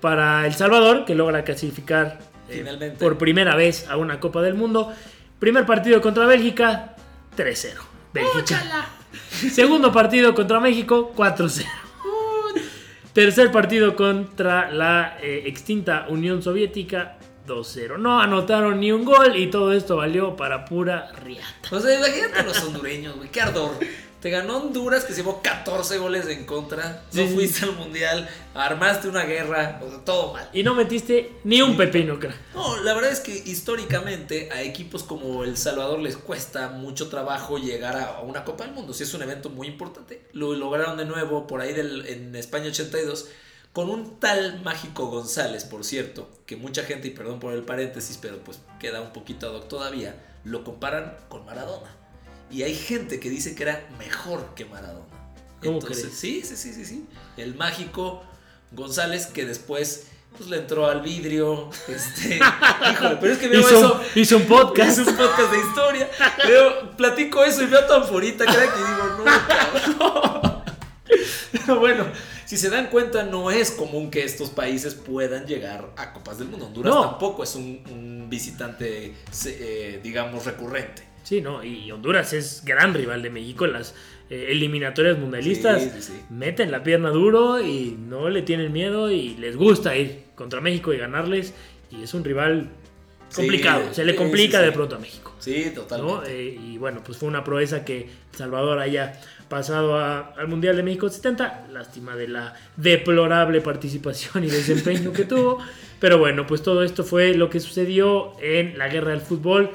[0.00, 4.92] para El Salvador, que logra clasificar eh, por primera vez a una Copa del Mundo?
[5.38, 6.96] Primer partido contra Bélgica,
[7.36, 7.74] 3-0.
[8.12, 8.88] Bélgica.
[9.52, 11.66] Segundo partido contra México, 4-0.
[13.12, 17.98] Tercer partido contra la eh, extinta Unión Soviética, 2-0.
[17.98, 21.46] No anotaron ni un gol y todo esto valió para pura riata.
[21.70, 23.28] O sea, imagínate los hondureños, güey.
[23.28, 23.72] Qué ardor.
[24.22, 27.02] Te ganó Honduras que se llevó 14 goles en contra.
[27.12, 30.48] No fuiste al mundial, armaste una guerra, o sea, todo mal.
[30.52, 32.32] Y no metiste ni un pepino, creo.
[32.54, 37.58] No, la verdad es que históricamente a equipos como El Salvador les cuesta mucho trabajo
[37.58, 38.94] llegar a una Copa del Mundo.
[38.94, 40.22] Si es un evento muy importante.
[40.32, 43.26] Lo lograron de nuevo por ahí del, en España 82
[43.72, 48.18] con un tal Mágico González, por cierto, que mucha gente, y perdón por el paréntesis,
[48.22, 52.01] pero pues queda un poquito ad hoc todavía, lo comparan con Maradona.
[52.52, 55.06] Y hay gente que dice que era mejor que Maradona.
[55.62, 56.02] ¿Cómo crees?
[56.12, 57.06] Sí, sí, sí, sí, sí.
[57.36, 58.22] El Mágico
[58.72, 61.70] González que después pues le entró al vidrio.
[61.88, 62.36] Este,
[62.92, 64.00] híjole, pero es que veo hizo, eso.
[64.14, 64.98] Hizo un podcast.
[64.98, 66.10] Hizo un podcast de historia.
[66.46, 68.68] Veo, platico eso y veo tan forita, que digo,
[69.18, 70.62] no, cabrón.
[71.52, 72.06] Pero bueno,
[72.44, 76.48] si se dan cuenta, no es común que estos países puedan llegar a Copas del
[76.48, 76.66] Mundo.
[76.66, 77.10] Honduras No.
[77.10, 79.14] tampoco es un, un visitante,
[79.46, 81.11] eh, digamos, recurrente.
[81.22, 81.62] Sí, ¿no?
[81.64, 83.94] Y Honduras es gran rival de México en las
[84.30, 85.82] eh, eliminatorias mundialistas.
[85.82, 86.12] Sí, sí, sí.
[86.30, 90.92] Meten la pierna duro y no le tienen miedo y les gusta ir contra México
[90.92, 91.54] y ganarles.
[91.90, 92.68] Y es un rival
[93.34, 93.92] complicado.
[93.94, 95.34] Se le complica de pronto a México.
[95.38, 95.82] Sí, ¿no?
[95.82, 96.30] totalmente.
[96.32, 100.82] Eh, y bueno, pues fue una proeza que Salvador haya pasado a- al Mundial de
[100.82, 101.66] México 70.
[101.72, 105.58] Lástima de la deplorable participación y desempeño que tuvo.
[106.00, 109.70] Pero bueno, pues todo esto fue lo que sucedió en la guerra del fútbol,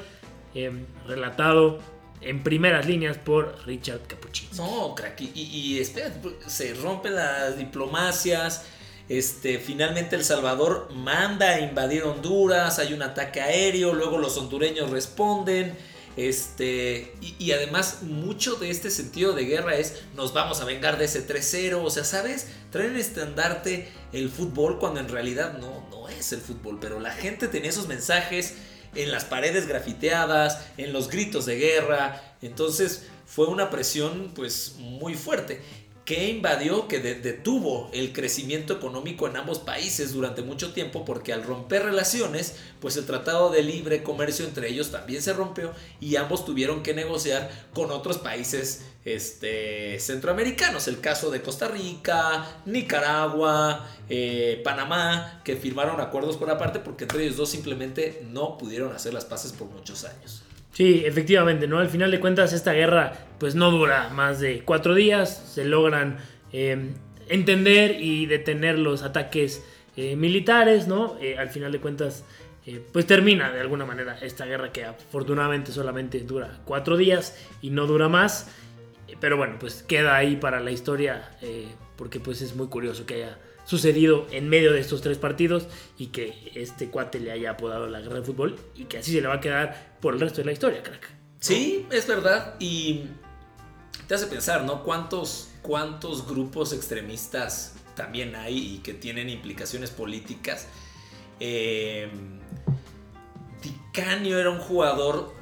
[0.56, 0.72] eh,
[1.08, 1.80] relatado
[2.22, 4.52] en primeras líneas por Richard Capuchino.
[4.56, 8.65] No, crack, y, y espérate, se rompen las diplomacias.
[9.10, 14.89] Este, finalmente El Salvador manda a invadir Honduras, hay un ataque aéreo, luego los hondureños
[14.89, 15.78] responden.
[16.17, 20.98] Este, y, y además, mucho de este sentido de guerra es: nos vamos a vengar
[20.98, 21.80] de ese 3-0.
[21.84, 22.48] O sea, ¿sabes?
[22.72, 26.80] Traen estandarte el fútbol cuando en realidad no, no es el fútbol.
[26.82, 28.56] Pero la gente tenía esos mensajes
[28.95, 32.21] en las paredes grafiteadas, en los gritos de guerra.
[32.41, 35.62] Entonces fue una presión pues muy fuerte
[36.08, 41.34] que invadió, que de- detuvo el crecimiento económico en ambos países durante mucho tiempo porque
[41.34, 46.15] al romper relaciones, pues el tratado de libre comercio entre ellos también se rompió y
[46.15, 50.88] ambos tuvieron que negociar con otros países este, centroamericanos.
[50.88, 57.26] El caso de Costa Rica, Nicaragua, eh, Panamá, que firmaron acuerdos por aparte porque entre
[57.26, 60.43] ellos dos simplemente no pudieron hacer las paces por muchos años.
[60.78, 61.80] Sí, efectivamente, ¿no?
[61.80, 65.52] Al final de cuentas, esta guerra pues no dura más de cuatro días.
[65.56, 66.20] Se logran
[66.54, 66.92] eh,
[67.30, 71.18] entender y detener los ataques eh, militares, ¿no?
[71.20, 72.26] Eh, al final de cuentas,
[72.68, 77.72] eh, pues termina de alguna manera esta guerra que afortunadamente solamente dura cuatro días y
[77.72, 78.48] no dura más.
[79.20, 81.32] Pero bueno, pues queda ahí para la historia
[81.96, 86.08] porque pues es muy curioso que haya sucedido en medio de estos tres partidos y
[86.08, 89.27] que este cuate le haya apodado la guerra del fútbol y que así se le
[89.27, 91.12] va a quedar por el resto de la historia, crack.
[91.39, 92.56] Sí, es verdad.
[92.60, 93.03] Y
[94.08, 94.84] te hace pensar, ¿no?
[94.84, 100.67] ¿Cuántos, cuántos grupos extremistas también hay y que tienen implicaciones políticas?
[101.41, 102.10] Eh,
[103.62, 105.36] Di Canio era un jugador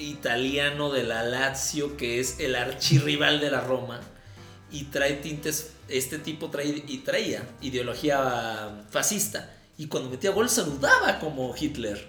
[0.00, 4.00] italiano de la Lazio que es el archirrival de la Roma
[4.70, 11.18] y trae tintes, este tipo trae, y traía ideología fascista y cuando metía gol saludaba
[11.20, 12.04] como Hitler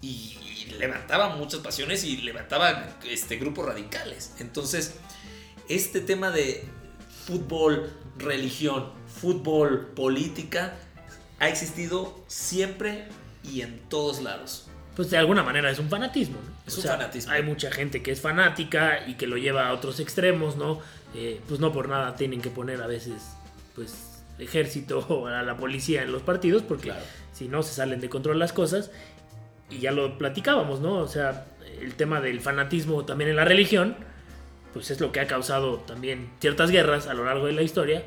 [0.00, 4.34] y, y levantaba muchas pasiones y levantaba este, grupos radicales.
[4.38, 4.96] Entonces,
[5.68, 6.64] este tema de
[7.26, 10.74] fútbol, religión, fútbol, política,
[11.38, 13.08] ha existido siempre
[13.44, 14.68] y en todos lados.
[14.96, 16.50] Pues de alguna manera es un fanatismo, ¿no?
[16.66, 17.32] Es un fanatismo.
[17.32, 20.80] Hay mucha gente que es fanática y que lo lleva a otros extremos, ¿no?
[21.14, 23.32] Eh, pues no por nada tienen que poner a veces,
[23.74, 27.00] pues, ejército o a la policía en los partidos, porque Claro.
[27.32, 28.90] si no se salen de control las cosas.
[29.70, 30.94] Y ya lo platicábamos, ¿no?
[30.98, 31.46] O sea,
[31.80, 33.96] el tema del fanatismo también en la religión,
[34.72, 38.04] pues es lo que ha causado también ciertas guerras a lo largo de la historia.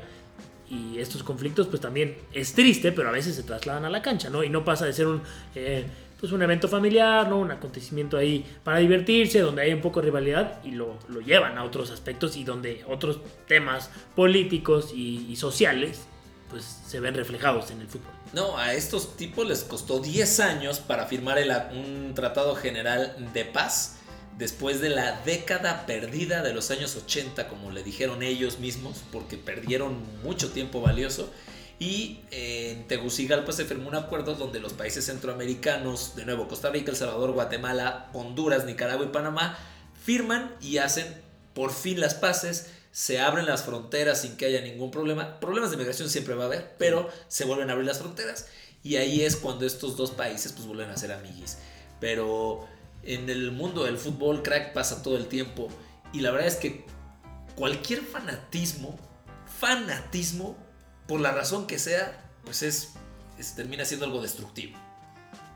[0.68, 4.28] Y estos conflictos, pues también es triste, pero a veces se trasladan a la cancha,
[4.30, 4.42] ¿no?
[4.44, 5.22] Y no pasa de ser un,
[5.54, 5.84] eh,
[6.24, 7.38] pues un evento familiar, ¿no?
[7.38, 11.58] Un acontecimiento ahí para divertirse, donde hay un poco de rivalidad y lo, lo llevan
[11.58, 16.06] a otros aspectos y donde otros temas políticos y, y sociales,
[16.48, 18.10] pues se ven reflejados en el fútbol.
[18.32, 23.44] No, a estos tipos les costó 10 años para firmar el- un tratado general de
[23.44, 23.96] paz
[24.38, 29.36] después de la década perdida de los años 80, como le dijeron ellos mismos, porque
[29.36, 31.30] perdieron mucho tiempo valioso.
[31.78, 36.70] Y eh, en Tegucigalpa se firmó un acuerdo donde los países centroamericanos, de nuevo Costa
[36.70, 39.58] Rica, El Salvador, Guatemala, Honduras, Nicaragua y Panamá,
[40.04, 41.06] firman y hacen
[41.52, 42.70] por fin las paces.
[42.92, 45.40] Se abren las fronteras sin que haya ningún problema.
[45.40, 48.46] Problemas de migración siempre va a haber, pero se vuelven a abrir las fronteras.
[48.84, 51.58] Y ahí es cuando estos dos países pues vuelven a ser amiguis.
[51.98, 52.68] Pero
[53.02, 55.68] en el mundo del fútbol, crack, pasa todo el tiempo.
[56.12, 56.84] Y la verdad es que
[57.56, 58.96] cualquier fanatismo,
[59.58, 60.56] fanatismo,
[61.06, 62.94] por la razón que sea, pues es,
[63.38, 64.78] es- termina siendo algo destructivo.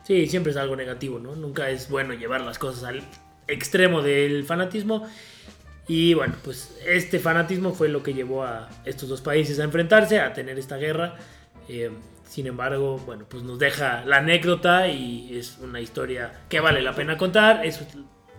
[0.04, 1.34] Sí, siempre es algo negativo, ¿no?
[1.36, 3.02] Nunca es bueno llevar las cosas al
[3.46, 5.06] extremo del fanatismo.
[5.86, 10.20] Y bueno, pues este fanatismo fue lo que llevó a estos dos países a enfrentarse,
[10.20, 11.16] a tener esta guerra.
[11.68, 11.90] Eh,
[12.28, 16.94] sin embargo, bueno, pues nos deja la anécdota y es una historia que vale la
[16.94, 17.64] pena contar.
[17.64, 17.80] Es,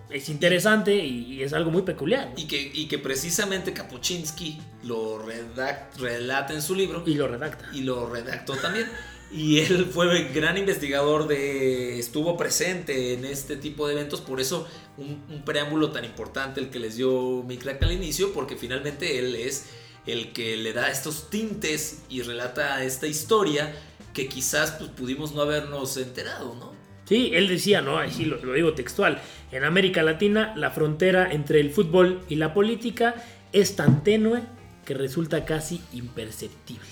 [0.09, 2.29] es interesante y, es algo muy peculiar.
[2.29, 2.33] ¿no?
[2.41, 7.69] Y que, y que precisamente Kapuczynski lo redact- relata en su libro Y lo redacta.
[7.73, 8.87] y lo redactó también.
[9.31, 11.99] Y él fue gran investigador de.
[11.99, 14.67] estuvo presente en este tipo de eventos, por eso
[14.97, 19.19] un, un preámbulo tan importante el que les dio mi crack al inicio, porque finalmente
[19.19, 19.65] él es
[20.07, 23.71] el que le da estos tintes y relata esta historia
[24.15, 26.68] que quizás pues, pudimos no habernos enterado, ¿no?
[27.09, 27.97] Sí, él decía, ¿no?
[27.97, 29.19] Así lo, lo digo textual.
[29.51, 33.15] En América Latina, la frontera entre el fútbol y la política
[33.51, 34.43] es tan tenue
[34.85, 36.87] que resulta casi imperceptible.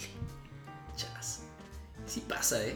[0.96, 1.44] Chas.
[2.08, 2.76] Sí pasa, ¿eh?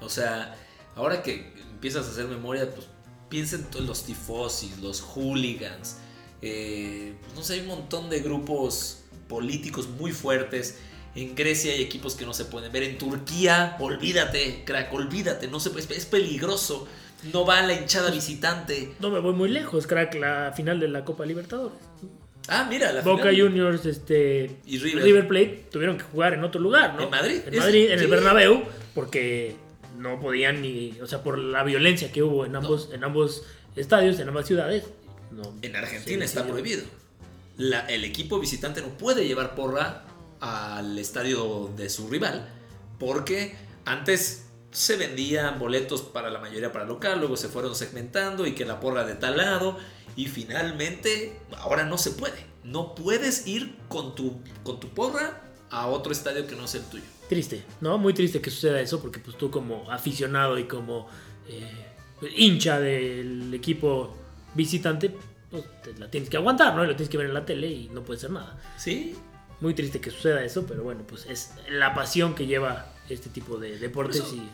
[0.00, 0.54] O sea,
[0.94, 2.86] ahora que empiezas a hacer memoria, pues
[3.28, 5.98] piensa en todos los tifosis, los hooligans.
[6.40, 10.78] eh, pues, no sé, hay un montón de grupos políticos muy fuertes.
[11.16, 12.82] En Grecia hay equipos que no se pueden ver.
[12.84, 15.48] En Turquía, olvídate, crack, olvídate.
[15.48, 16.86] No se, es, es peligroso.
[17.32, 18.92] No va la hinchada visitante.
[19.00, 21.78] No me voy muy lejos, crack, la final de la Copa Libertadores.
[22.48, 23.40] Ah, mira, la Boca final.
[23.48, 25.26] Juniors este, Y River.
[25.26, 27.02] Plate tuvieron que jugar en otro lugar, ¿no?
[27.04, 27.40] ¿En Madrid?
[27.46, 28.04] En Es- Madrid, en sí.
[28.04, 28.62] el Bernabéu,
[28.94, 29.56] porque
[29.98, 33.42] no podían ni, o sea, por la violencia que hubo en ambos, en ambos
[33.74, 34.84] estadios, en ambas ciudades.
[35.32, 36.84] no, En Argentina está prohibido.
[37.56, 40.04] La- el equipo visitante no puede llevar porra
[40.40, 42.48] al estadio de su rival
[42.98, 48.52] porque antes se vendían boletos para la mayoría para local, luego se fueron segmentando y
[48.52, 49.78] que la porra de tal lado
[50.16, 52.44] y finalmente ahora no se puede.
[52.64, 56.86] No puedes ir con tu, con tu porra a otro estadio que no sea el
[56.88, 57.04] tuyo.
[57.28, 57.96] Triste, ¿no?
[57.98, 61.08] Muy triste que suceda eso porque pues tú como aficionado y como
[61.48, 61.86] eh,
[62.36, 64.14] hincha del equipo
[64.54, 65.14] visitante,
[65.50, 66.84] pues te la tienes que aguantar, ¿no?
[66.84, 68.58] Y lo tienes que ver en la tele y no puede ser nada.
[68.76, 69.14] ¿Sí?
[69.60, 73.56] Muy triste que suceda eso, pero bueno, pues es la pasión que lleva este tipo
[73.58, 74.50] de deportes Por eso- y...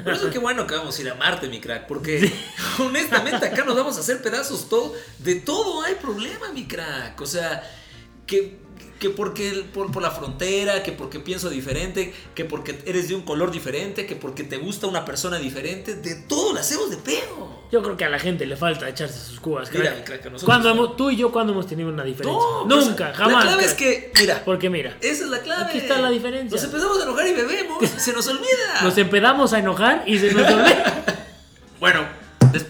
[0.00, 2.32] Por eso qué bueno que vamos a ir a Marte, mi crack, porque
[2.80, 4.92] honestamente acá nos vamos a hacer pedazos todo.
[5.20, 7.20] De todo hay problema, mi crack.
[7.20, 7.62] O sea,
[8.26, 8.58] que,
[8.98, 13.22] que porque por, por la frontera, que porque pienso diferente, que porque eres de un
[13.22, 17.64] color diferente, que porque te gusta una persona diferente, de todo la hacemos de pedo.
[17.70, 19.96] Yo creo que a la gente le falta echarse sus cubas, Mira, crack.
[19.98, 20.74] mi crack, a nosotros ¿Cuándo no.
[20.84, 22.40] hemos- tú y yo, ¿cuándo hemos tenido una diferencia?
[22.40, 23.44] No, pues, Nunca, jamás.
[23.44, 25.64] La clave es que, mira, Porque mira, esa es la clave.
[25.64, 26.54] Aquí está la diferencia.
[26.56, 28.82] Nos empezamos a enojar y bebemos, se nos olvida.
[28.82, 31.02] nos empedamos a enojar y se nos olvida.
[31.78, 32.06] Bueno,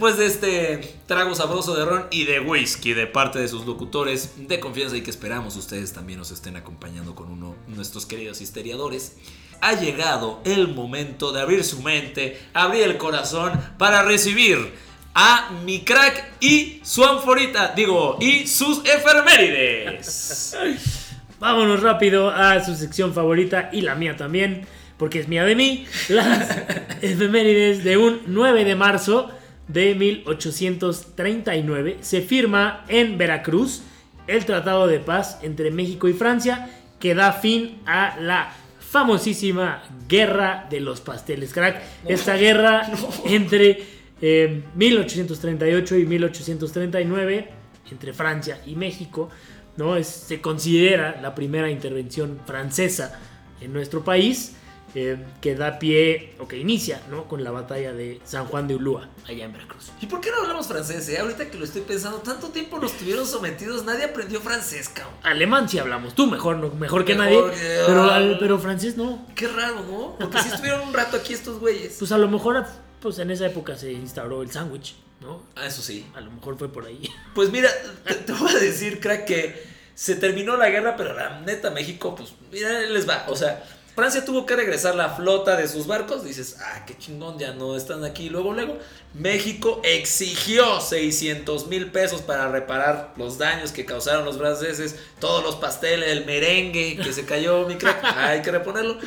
[0.07, 4.35] después de este trago sabroso de ron y de whisky de parte de sus locutores
[4.37, 8.40] de confianza y que esperamos ustedes también nos estén acompañando con uno de nuestros queridos
[8.40, 9.17] histeriadores,
[9.61, 14.75] ha llegado el momento de abrir su mente, abrir el corazón para recibir
[15.13, 20.57] a mi crack y su anforita, digo, y sus efemérides.
[21.40, 25.85] Vámonos rápido a su sección favorita y la mía también, porque es mía de mí.
[26.09, 26.48] Las
[27.02, 29.33] efemérides de un 9 de marzo
[29.69, 33.83] de 1839 se firma en Veracruz
[34.27, 40.67] el Tratado de Paz entre México y Francia, que da fin a la famosísima Guerra
[40.71, 41.83] de los Pasteles, crack.
[42.06, 42.88] Esta guerra
[43.27, 43.83] entre
[44.21, 47.48] eh, 1838 y 1839
[47.90, 49.29] entre Francia y México,
[49.77, 49.96] ¿no?
[49.96, 53.21] Es- se considera la primera intervención francesa
[53.60, 54.56] en nuestro país,
[54.95, 57.25] eh, que da pie, o que inicia, ¿no?
[57.29, 59.91] Con la batalla de San Juan de Ulúa, allá en Veracruz.
[60.01, 61.09] ¿Y por qué no hablamos francés?
[61.09, 61.19] eh?
[61.19, 65.15] Ahorita que lo estoy pensando, tanto tiempo nos tuvieron sometidos, nadie aprendió francés, cabrón.
[65.23, 68.37] Alemán sí hablamos, tú mejor, no, mejor que Mejor nadie, que- pero, ah.
[68.41, 69.27] pero francés no.
[69.35, 70.17] Qué raro, ¿no?
[70.19, 71.97] Porque sí estuvieron un rato aquí estos güeyes.
[71.99, 72.65] Pues a lo mejor
[73.01, 75.43] pues en esa época se instauró el sándwich, ¿no?
[75.55, 76.07] Ah, eso sí.
[76.15, 77.09] A lo mejor fue por ahí.
[77.35, 77.69] Pues mira,
[78.07, 82.15] te, te voy a decir, crack, que se terminó la guerra, pero la neta México,
[82.15, 83.25] pues mira, les va.
[83.29, 83.63] O sea,
[83.97, 86.23] Francia tuvo que regresar la flota de sus barcos.
[86.23, 88.29] Dices, ah, qué chingón, ya no están aquí.
[88.29, 88.77] Luego, luego,
[89.15, 94.97] México exigió 600 mil pesos para reparar los daños que causaron los franceses.
[95.19, 98.99] Todos los pasteles, el merengue que se cayó, mi crack, hay que reponerlo.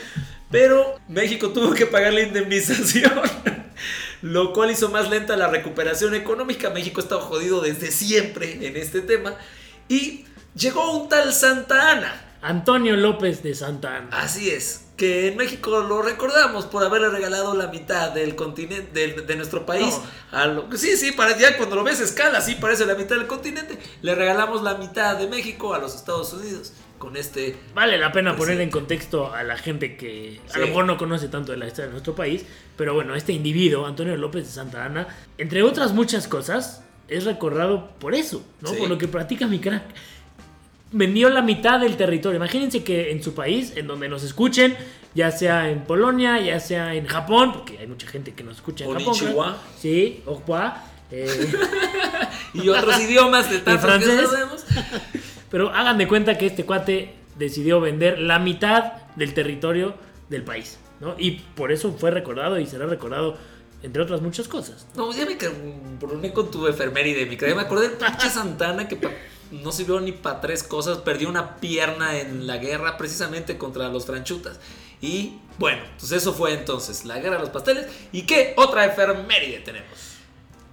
[0.50, 3.14] Pero México tuvo que pagar la indemnización.
[4.24, 6.72] Lo cual hizo más lenta la recuperación económica.
[6.72, 9.36] México estaba jodido desde siempre en este tema.
[9.88, 10.26] Y
[10.56, 12.29] llegó un tal Santa Ana.
[12.42, 14.10] Antonio López de Santa Ana.
[14.12, 14.86] Así es.
[14.98, 19.66] Que en México lo recordamos por haberle regalado la mitad del continente, del- de, nuestro
[19.66, 19.98] país.
[20.32, 23.16] A lo, sí, sí, para, ya cuando lo ves a escala, sí parece la mitad
[23.16, 23.78] del continente.
[24.02, 26.74] Le regalamos la mitad de México a los Estados Unidos.
[26.98, 30.60] Con este Vale la pena Pues poner en contexto a la gente que a Sí.
[30.60, 32.44] lo mejor no conoce tanto de la historia de nuestro país,
[32.76, 37.92] pero bueno, este individuo, Antonio López de Santa Ana, entre otras muchas cosas, es recordado
[38.00, 38.72] por eso, ¿no?
[38.72, 38.76] Sí.
[38.76, 39.84] Por lo que practica mi crack.
[40.92, 42.38] Vendió la mitad del territorio.
[42.38, 44.76] Imagínense que en su país, en donde nos escuchen,
[45.14, 48.86] ya sea en Polonia, ya sea en Japón, porque hay mucha gente que nos escucha
[48.86, 49.16] en Japón.
[49.18, 49.56] Crack.
[49.78, 50.84] Sí, Okwa.
[51.12, 51.52] eh,
[52.54, 54.30] y otros idiomas de tantos que francés?
[54.30, 54.66] sabemos.
[55.50, 59.96] Pero hagan de cuenta que este cuate decidió vender la mitad del territorio
[60.30, 61.16] del país, ¿no?
[61.18, 63.38] Y por eso fue recordado y será recordado,
[63.82, 64.88] entre otras muchas cosas.
[64.96, 68.98] No, ya me cabroné con tu efeméride, mi me acordé del pinche Santana que
[69.52, 71.00] no sirvió ni para tres cosas.
[71.00, 74.60] Perdió una pierna en la guerra precisamente contra los franchutas.
[75.02, 77.88] Y bueno, pues eso fue entonces la guerra de los pasteles.
[78.12, 80.18] ¿Y qué otra efeméride tenemos?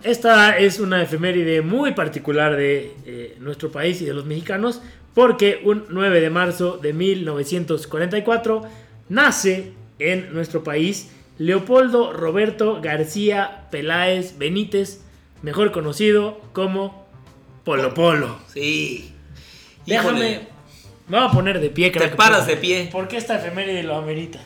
[0.03, 4.83] Esta es una efeméride muy particular de eh, nuestro país y de los mexicanos,
[5.15, 8.63] porque un 9 de marzo de 1944
[9.09, 15.01] nace en nuestro país Leopoldo Roberto García Peláez Benítez,
[15.43, 17.06] mejor conocido como
[17.67, 18.39] Polo Polo.
[18.55, 19.13] Sí.
[19.85, 20.09] Déjame.
[20.19, 20.49] Híjole.
[21.09, 22.17] Me voy a poner de pie, Te crack.
[22.17, 22.89] paras porque- de pie.
[22.91, 24.39] Porque esta efeméride lo amerita.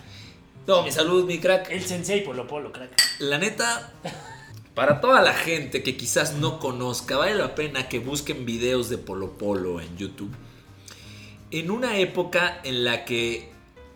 [0.66, 1.71] No, mi salud, mi crack.
[1.71, 2.91] El sensei Polo Polo, crack.
[3.18, 3.93] La neta,
[4.75, 8.99] para toda la gente que quizás no conozca, vale la pena que busquen videos de
[8.99, 10.35] Polo Polo en YouTube.
[11.51, 13.51] En una época en la que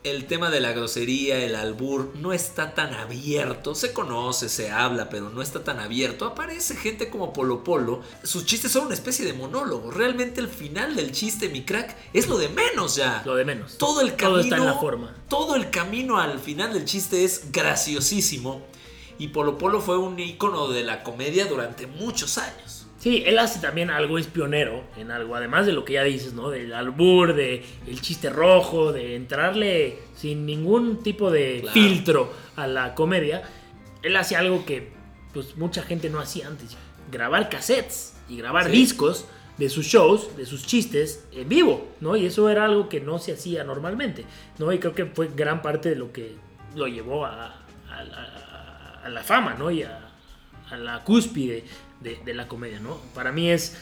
[0.04, 5.08] el tema de la grosería, el albur, no está tan abierto, se conoce, se habla,
[5.08, 8.02] pero no está tan abierto, aparece gente como Polo Polo.
[8.22, 9.90] Sus chistes son una especie de monólogo.
[9.90, 13.22] Realmente el final del chiste, mi crack, es lo de menos ya.
[13.24, 13.78] Lo de menos.
[13.78, 14.32] Todo el camino.
[14.32, 15.14] Todo está en la forma.
[15.28, 18.62] Todo el camino al final del chiste es graciosísimo.
[19.18, 22.83] Y Polo Polo fue un icono de la comedia durante muchos años.
[23.04, 26.32] Sí, él hace también algo, es pionero en algo, además de lo que ya dices,
[26.32, 26.48] ¿no?
[26.48, 31.74] Del albur, de el chiste rojo, de entrarle sin ningún tipo de Claro.
[31.74, 33.42] filtro a la comedia.
[34.02, 34.90] Él hace algo que
[35.34, 36.78] pues mucha gente no hacía antes,
[37.12, 38.72] grabar cassettes y grabar Sí.
[38.72, 39.26] discos
[39.58, 42.16] de sus shows, de sus chistes en vivo, ¿no?
[42.16, 44.24] Y eso era algo que no se hacía normalmente,
[44.58, 44.72] ¿no?
[44.72, 46.36] Y creo que fue gran parte de lo que
[46.74, 47.54] lo llevó a,
[47.90, 49.70] a la, a la fama, ¿no?
[49.70, 50.08] Y a,
[50.70, 51.64] a la cúspide
[52.00, 52.98] de, de la comedia, ¿no?
[53.14, 53.76] Para mí es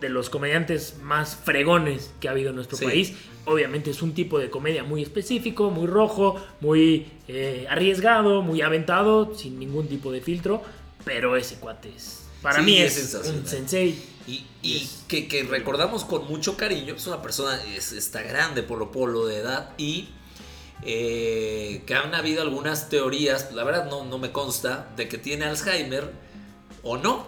[0.00, 2.84] de los comediantes más fregones que ha habido en nuestro Sí.
[2.84, 3.12] país.
[3.44, 9.34] Obviamente es un tipo de comedia muy específico, muy rojo, muy eh, arriesgado, muy aventado,
[9.36, 10.62] sin ningún tipo de filtro,
[11.04, 12.20] pero ese cuate es...
[12.40, 13.96] Para Sí, mí es es, un sensei.
[14.26, 16.94] Y, que, que recordamos con mucho cariño.
[16.94, 19.70] Es una persona, es, está grande, Polo Polo de edad.
[19.78, 20.08] Y
[20.84, 25.44] eh, que han habido algunas teorías, la verdad no, no me consta, de que tiene
[25.44, 26.10] Alzheimer
[26.82, 27.26] o no.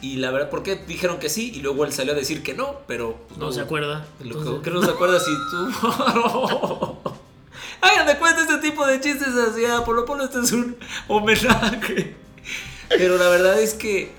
[0.00, 1.52] Y la verdad, ¿por qué dijeron que sí?
[1.54, 3.16] Y luego él salió a decir que no, pero...
[3.28, 4.04] pues, No se acuerda.
[4.24, 5.70] Lo que- no se acuerda si tú.
[7.80, 9.64] Hagan de cuenta este tipo de chistes así.
[9.64, 10.76] A Polo Polo, este es un
[11.08, 12.14] homenaje.
[12.88, 14.12] Pero la verdad es que.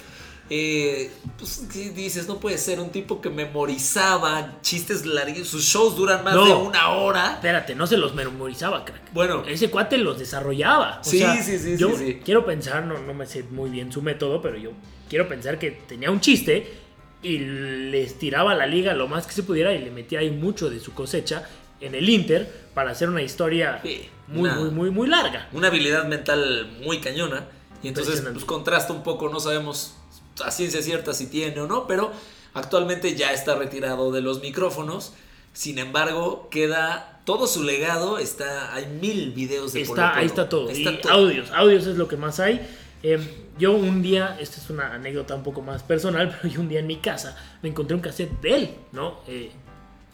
[0.49, 2.27] Eh, pues, ¿qué dices?
[2.27, 5.47] No puede ser un tipo que memorizaba chistes largos.
[5.47, 6.45] Sus shows duran más No.
[6.45, 7.33] de una hora.
[7.33, 9.11] Espérate, no se los memorizaba, crack.
[9.13, 9.43] Bueno.
[9.47, 10.99] Ese cuate los desarrollaba.
[11.01, 12.21] O Sí, sea, sí, sí, Yo sí, sí.
[12.23, 14.71] quiero pensar, no, no me sé muy bien su método, pero yo
[15.09, 16.73] quiero pensar que tenía un chiste
[17.21, 20.69] y les tiraba la liga lo más que se pudiera y le metía ahí mucho
[20.69, 21.47] de su cosecha
[21.79, 25.47] en el Inter para hacer una historia Sí, muy, una- muy, muy, muy larga.
[25.53, 27.45] Una habilidad mental muy cañona.
[27.81, 29.95] Y entonces pues, contrasta un poco, no sabemos
[30.43, 32.11] a ciencia cierta si tiene o no, pero
[32.53, 35.13] actualmente ya está retirado de los micrófonos.
[35.53, 40.27] Sin embargo, queda todo su legado, está hay mil videos de Polo Está, ahí Polo.
[40.27, 40.69] está todo.
[40.69, 41.13] Ahí y está todo.
[41.13, 42.67] audios, audios es lo que más hay.
[43.03, 43.19] Eh,
[43.59, 46.79] yo un día, esta es una anécdota un poco más personal, pero yo un día
[46.79, 49.19] en mi casa me encontré un cassette de él, ¿no?
[49.27, 49.51] Eh,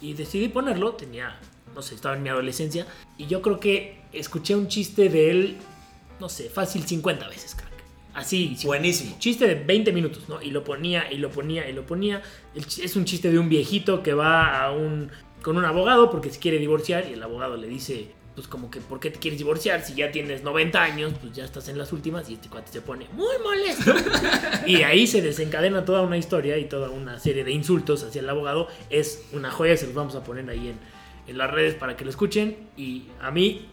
[0.00, 1.38] y decidí ponerlo, tenía,
[1.74, 5.56] no sé, estaba en mi adolescencia, y yo creo que escuché un chiste de él,
[6.18, 7.69] no sé, fácil 50 veces, crack.
[8.20, 9.16] Así, sí, Buenísimo.
[9.18, 10.40] chiste de 20 minutos, ¿no?
[10.42, 12.22] Y lo ponía, y lo ponía, y lo ponía.
[12.54, 15.10] Es un chiste de un viejito que va a un,
[15.42, 18.80] con un abogado porque se quiere divorciar y el abogado le dice, pues como que,
[18.80, 19.82] ¿por qué te quieres divorciar?
[19.82, 22.80] Si ya tienes 90 años, pues ya estás en las últimas y este cuate se
[22.80, 23.94] pone muy molesto.
[24.66, 28.28] y ahí se desencadena toda una historia y toda una serie de insultos hacia el
[28.28, 28.68] abogado.
[28.88, 30.78] Es una joya, se los vamos a poner ahí en,
[31.26, 32.56] en las redes para que lo escuchen.
[32.76, 33.66] Y a mí,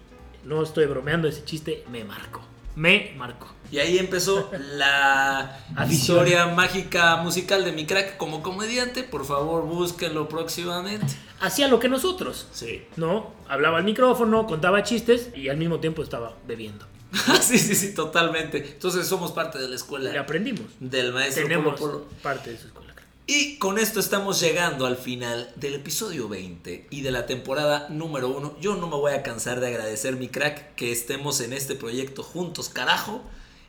[0.43, 2.41] no estoy bromeando, ese chiste me marcó.
[2.77, 3.47] Me marcó.
[3.71, 5.59] Y ahí empezó la
[5.89, 9.03] historia mágica musical de mi crack como comediante.
[9.03, 11.07] Por favor, búsquenlo próximamente.
[11.41, 12.47] Hacía lo que nosotros.
[12.51, 12.83] Sí.
[12.95, 13.33] ¿no?
[13.49, 16.85] Hablaba al micrófono, contaba chistes y al mismo tiempo estaba bebiendo.
[17.41, 18.57] sí, sí, sí, totalmente.
[18.59, 20.65] Entonces somos parte de la escuela Y aprendimos.
[20.79, 22.05] del maestro Tenemos Polo Polo.
[22.21, 22.93] parte de su escuela.
[23.29, 28.29] Y con esto estamos llegando al final del episodio 20 y de la temporada número
[28.29, 28.55] 1.
[28.61, 32.23] Yo no me voy a cansar de agradecer, mi crack, que estemos en este proyecto
[32.23, 33.21] juntos, carajo.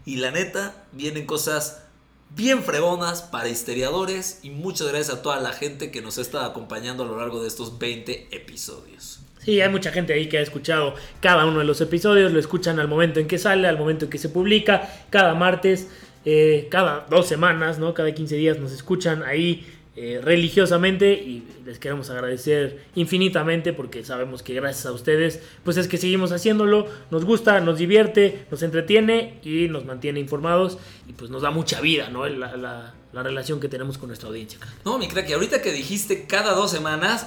[0.04, 1.82] Y la neta, vienen cosas
[2.30, 4.38] bien fregonas para histeriadores.
[4.44, 7.42] Y muchas gracias a toda la gente que nos ha estado acompañando a lo largo
[7.42, 9.18] de estos 20 episodios.
[9.40, 12.78] Sí, hay mucha gente ahí que ha escuchado cada uno de los episodios, lo escuchan
[12.78, 15.88] al momento en que sale, al momento en que se publica, cada martes,
[16.24, 17.94] eh, cada dos semanas, ¿no?
[17.94, 19.66] Cada 15 días nos escuchan ahí
[19.96, 25.88] eh, religiosamente y les queremos agradecer infinitamente porque sabemos que gracias a ustedes, pues es
[25.88, 31.30] que seguimos haciéndolo, nos gusta, nos divierte, nos entretiene y nos mantiene informados y pues
[31.30, 32.26] nos da mucha vida, ¿no?
[32.28, 34.58] La, la- la relación que tenemos con nuestra audiencia.
[34.84, 37.26] No, mi crack, y ahorita que dijiste cada dos semanas,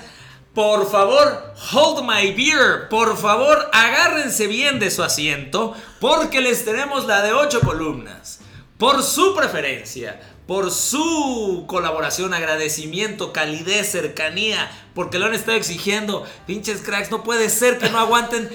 [0.54, 2.88] por favor, hold my beer.
[2.88, 8.41] Por favor, agárrense bien de su asiento, porque les tenemos la de ocho columnas.
[8.82, 16.26] Por su preferencia, por su colaboración, agradecimiento, calidez, cercanía, porque lo han estado exigiendo.
[16.48, 18.50] Pinches cracks, no puede ser que no aguanten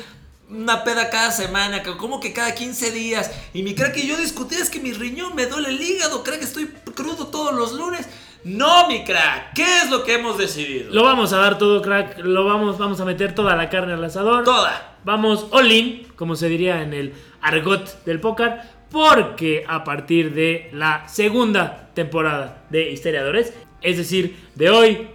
[0.50, 3.30] una peda cada semana, como que cada 15 días.
[3.54, 6.42] Y mi crack y yo discutí, es que mi riñón me duele el hígado, crack,
[6.42, 8.08] estoy crudo todos los lunes.
[8.42, 10.92] No, mi crack, ¿qué es lo que hemos decidido?
[10.92, 14.02] Lo vamos a dar todo, crack, lo vamos, vamos a meter toda la carne al
[14.02, 14.42] asador.
[14.42, 14.96] Toda.
[15.04, 18.60] Vamos all in, como se diría en el argot del póker,
[18.90, 25.08] porque a partir de la segunda temporada de Histeriadores, es decir, de hoy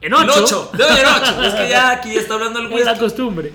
[0.00, 1.42] en En 8, 8, de hoy en 8.
[1.44, 2.98] Es que ya aquí está hablando el es la whisky.
[2.98, 3.52] costumbre,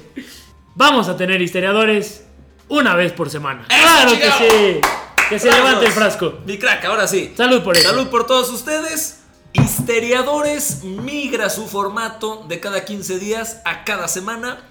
[0.76, 2.26] vamos a tener Histeriadores
[2.68, 3.66] una vez por semana.
[3.70, 4.82] ¡Eso, ¡Claro que sí!
[5.30, 6.40] Que se levante el frasco.
[6.46, 7.34] Mi crack, ahora sí.
[7.38, 7.88] Salud por eso.
[7.88, 9.20] Salud por todos ustedes.
[9.54, 14.64] Histeriadores migra su formato de cada 15 días a cada semana.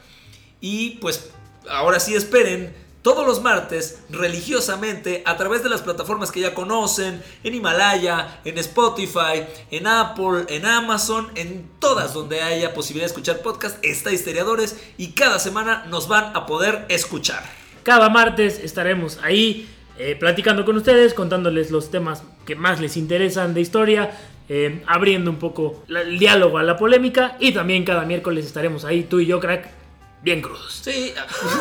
[0.61, 1.31] Y pues
[1.71, 7.23] ahora sí esperen todos los martes religiosamente a través de las plataformas que ya conocen,
[7.45, 13.41] en Himalaya, en Spotify, en Apple, en Amazon, en todas donde haya posibilidad de escuchar
[13.41, 17.43] podcast, está Histeriadores y cada semana nos van a poder escuchar.
[17.83, 19.69] Cada martes estaremos ahí
[19.99, 24.11] eh, platicando con ustedes, contándoles los temas que más les interesan de historia,
[24.49, 29.05] eh, abriendo un poco el diálogo a la polémica y también cada miércoles estaremos ahí,
[29.05, 29.78] tú y yo, crack,
[30.23, 30.81] bien crudos.
[30.85, 30.91] Sí,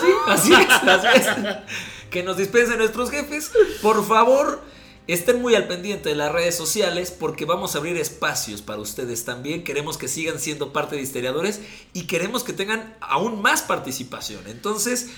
[0.02, 1.28] sí, así es, así es.
[2.10, 3.52] Que nos dispensen nuestros jefes.
[3.82, 4.62] Por favor,
[5.08, 9.26] estén muy al pendiente de las redes sociales porque vamos a abrir espacios para ustedes
[9.26, 9.64] también.
[9.64, 11.62] Queremos que sigan siendo parte de Histeriadores
[11.94, 14.48] y queremos que tengan aún más participación.
[14.48, 15.10] Entonces,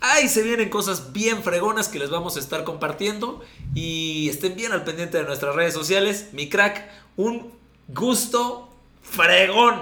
[0.00, 3.42] ahí se vienen cosas bien fregonas que les vamos a estar compartiendo
[3.74, 6.28] y estén bien al pendiente de nuestras redes sociales.
[6.32, 7.52] Mi crack, un
[7.88, 8.72] gusto
[9.02, 9.80] fregón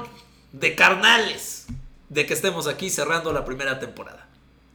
[0.53, 1.67] de carnales
[2.15, 4.29] de que estemos aquí cerrando la primera temporada.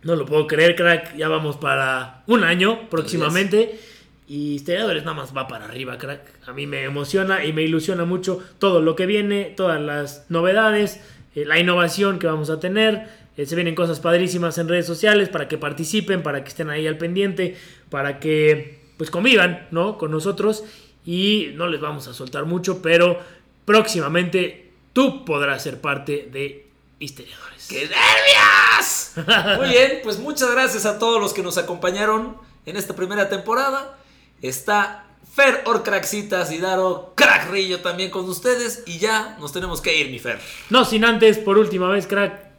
[0.04, 3.80] No lo puedo creer, crack, ya vamos para un año próximamente.
[4.28, 6.22] Y Historiadores nada más va para arriba, crack.
[6.48, 11.02] A mí me emociona y me ilusiona mucho todo lo que viene, todas las novedades,
[11.34, 13.08] eh, la innovación que vamos a tener.
[13.38, 16.86] Eh, se vienen cosas padrísimas en redes sociales para que participen, para que estén ahí
[16.86, 17.58] al pendiente,
[17.90, 19.98] para que pues convivan, ¿no?
[19.98, 20.64] Con nosotros.
[21.06, 23.20] Y no les vamos a soltar mucho, pero
[23.66, 26.69] próximamente tú podrás ser parte de
[27.00, 27.68] Historiadores.
[27.70, 29.58] ¡Qué nervios!
[29.58, 33.98] Muy bien, pues muchas gracias a todos los que nos acompañaron en esta primera temporada.
[34.42, 38.84] Está Fer Orcraxitas y Daro Crackrillo también con ustedes.
[38.86, 40.40] Y ya nos tenemos que ir, mi Fer.
[40.70, 42.50] No sin antes, por última vez, crack,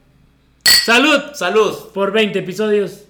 [0.84, 1.76] Salud Salud.
[1.92, 3.00] por 20 episodios.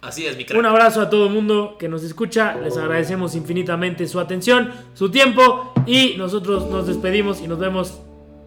[0.00, 0.58] Así es, mi crack.
[0.58, 2.54] Un abrazo a todo el mundo que nos escucha.
[2.56, 7.98] Les agradecemos infinitamente su atención, su tiempo y nosotros nos despedimos y nos vemos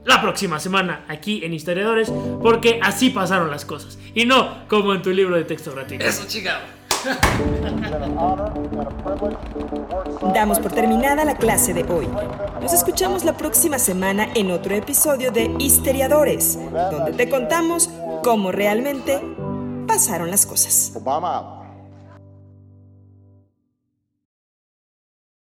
[0.06, 5.02] la próxima semana aquí en Historiadores porque así pasaron las cosas y no como en
[5.02, 6.06] tu libro de texto gratuito.
[6.06, 6.62] Eso, chica.
[10.34, 12.08] Damos por terminada la clase de hoy.
[12.62, 16.58] Nos escuchamos la próxima semana en otro episodio de Histeriadores,
[16.92, 17.90] donde te contamos
[18.24, 19.22] cómo realmente
[19.88, 20.94] pasaron las cosas.
[20.96, 21.55] Obama out.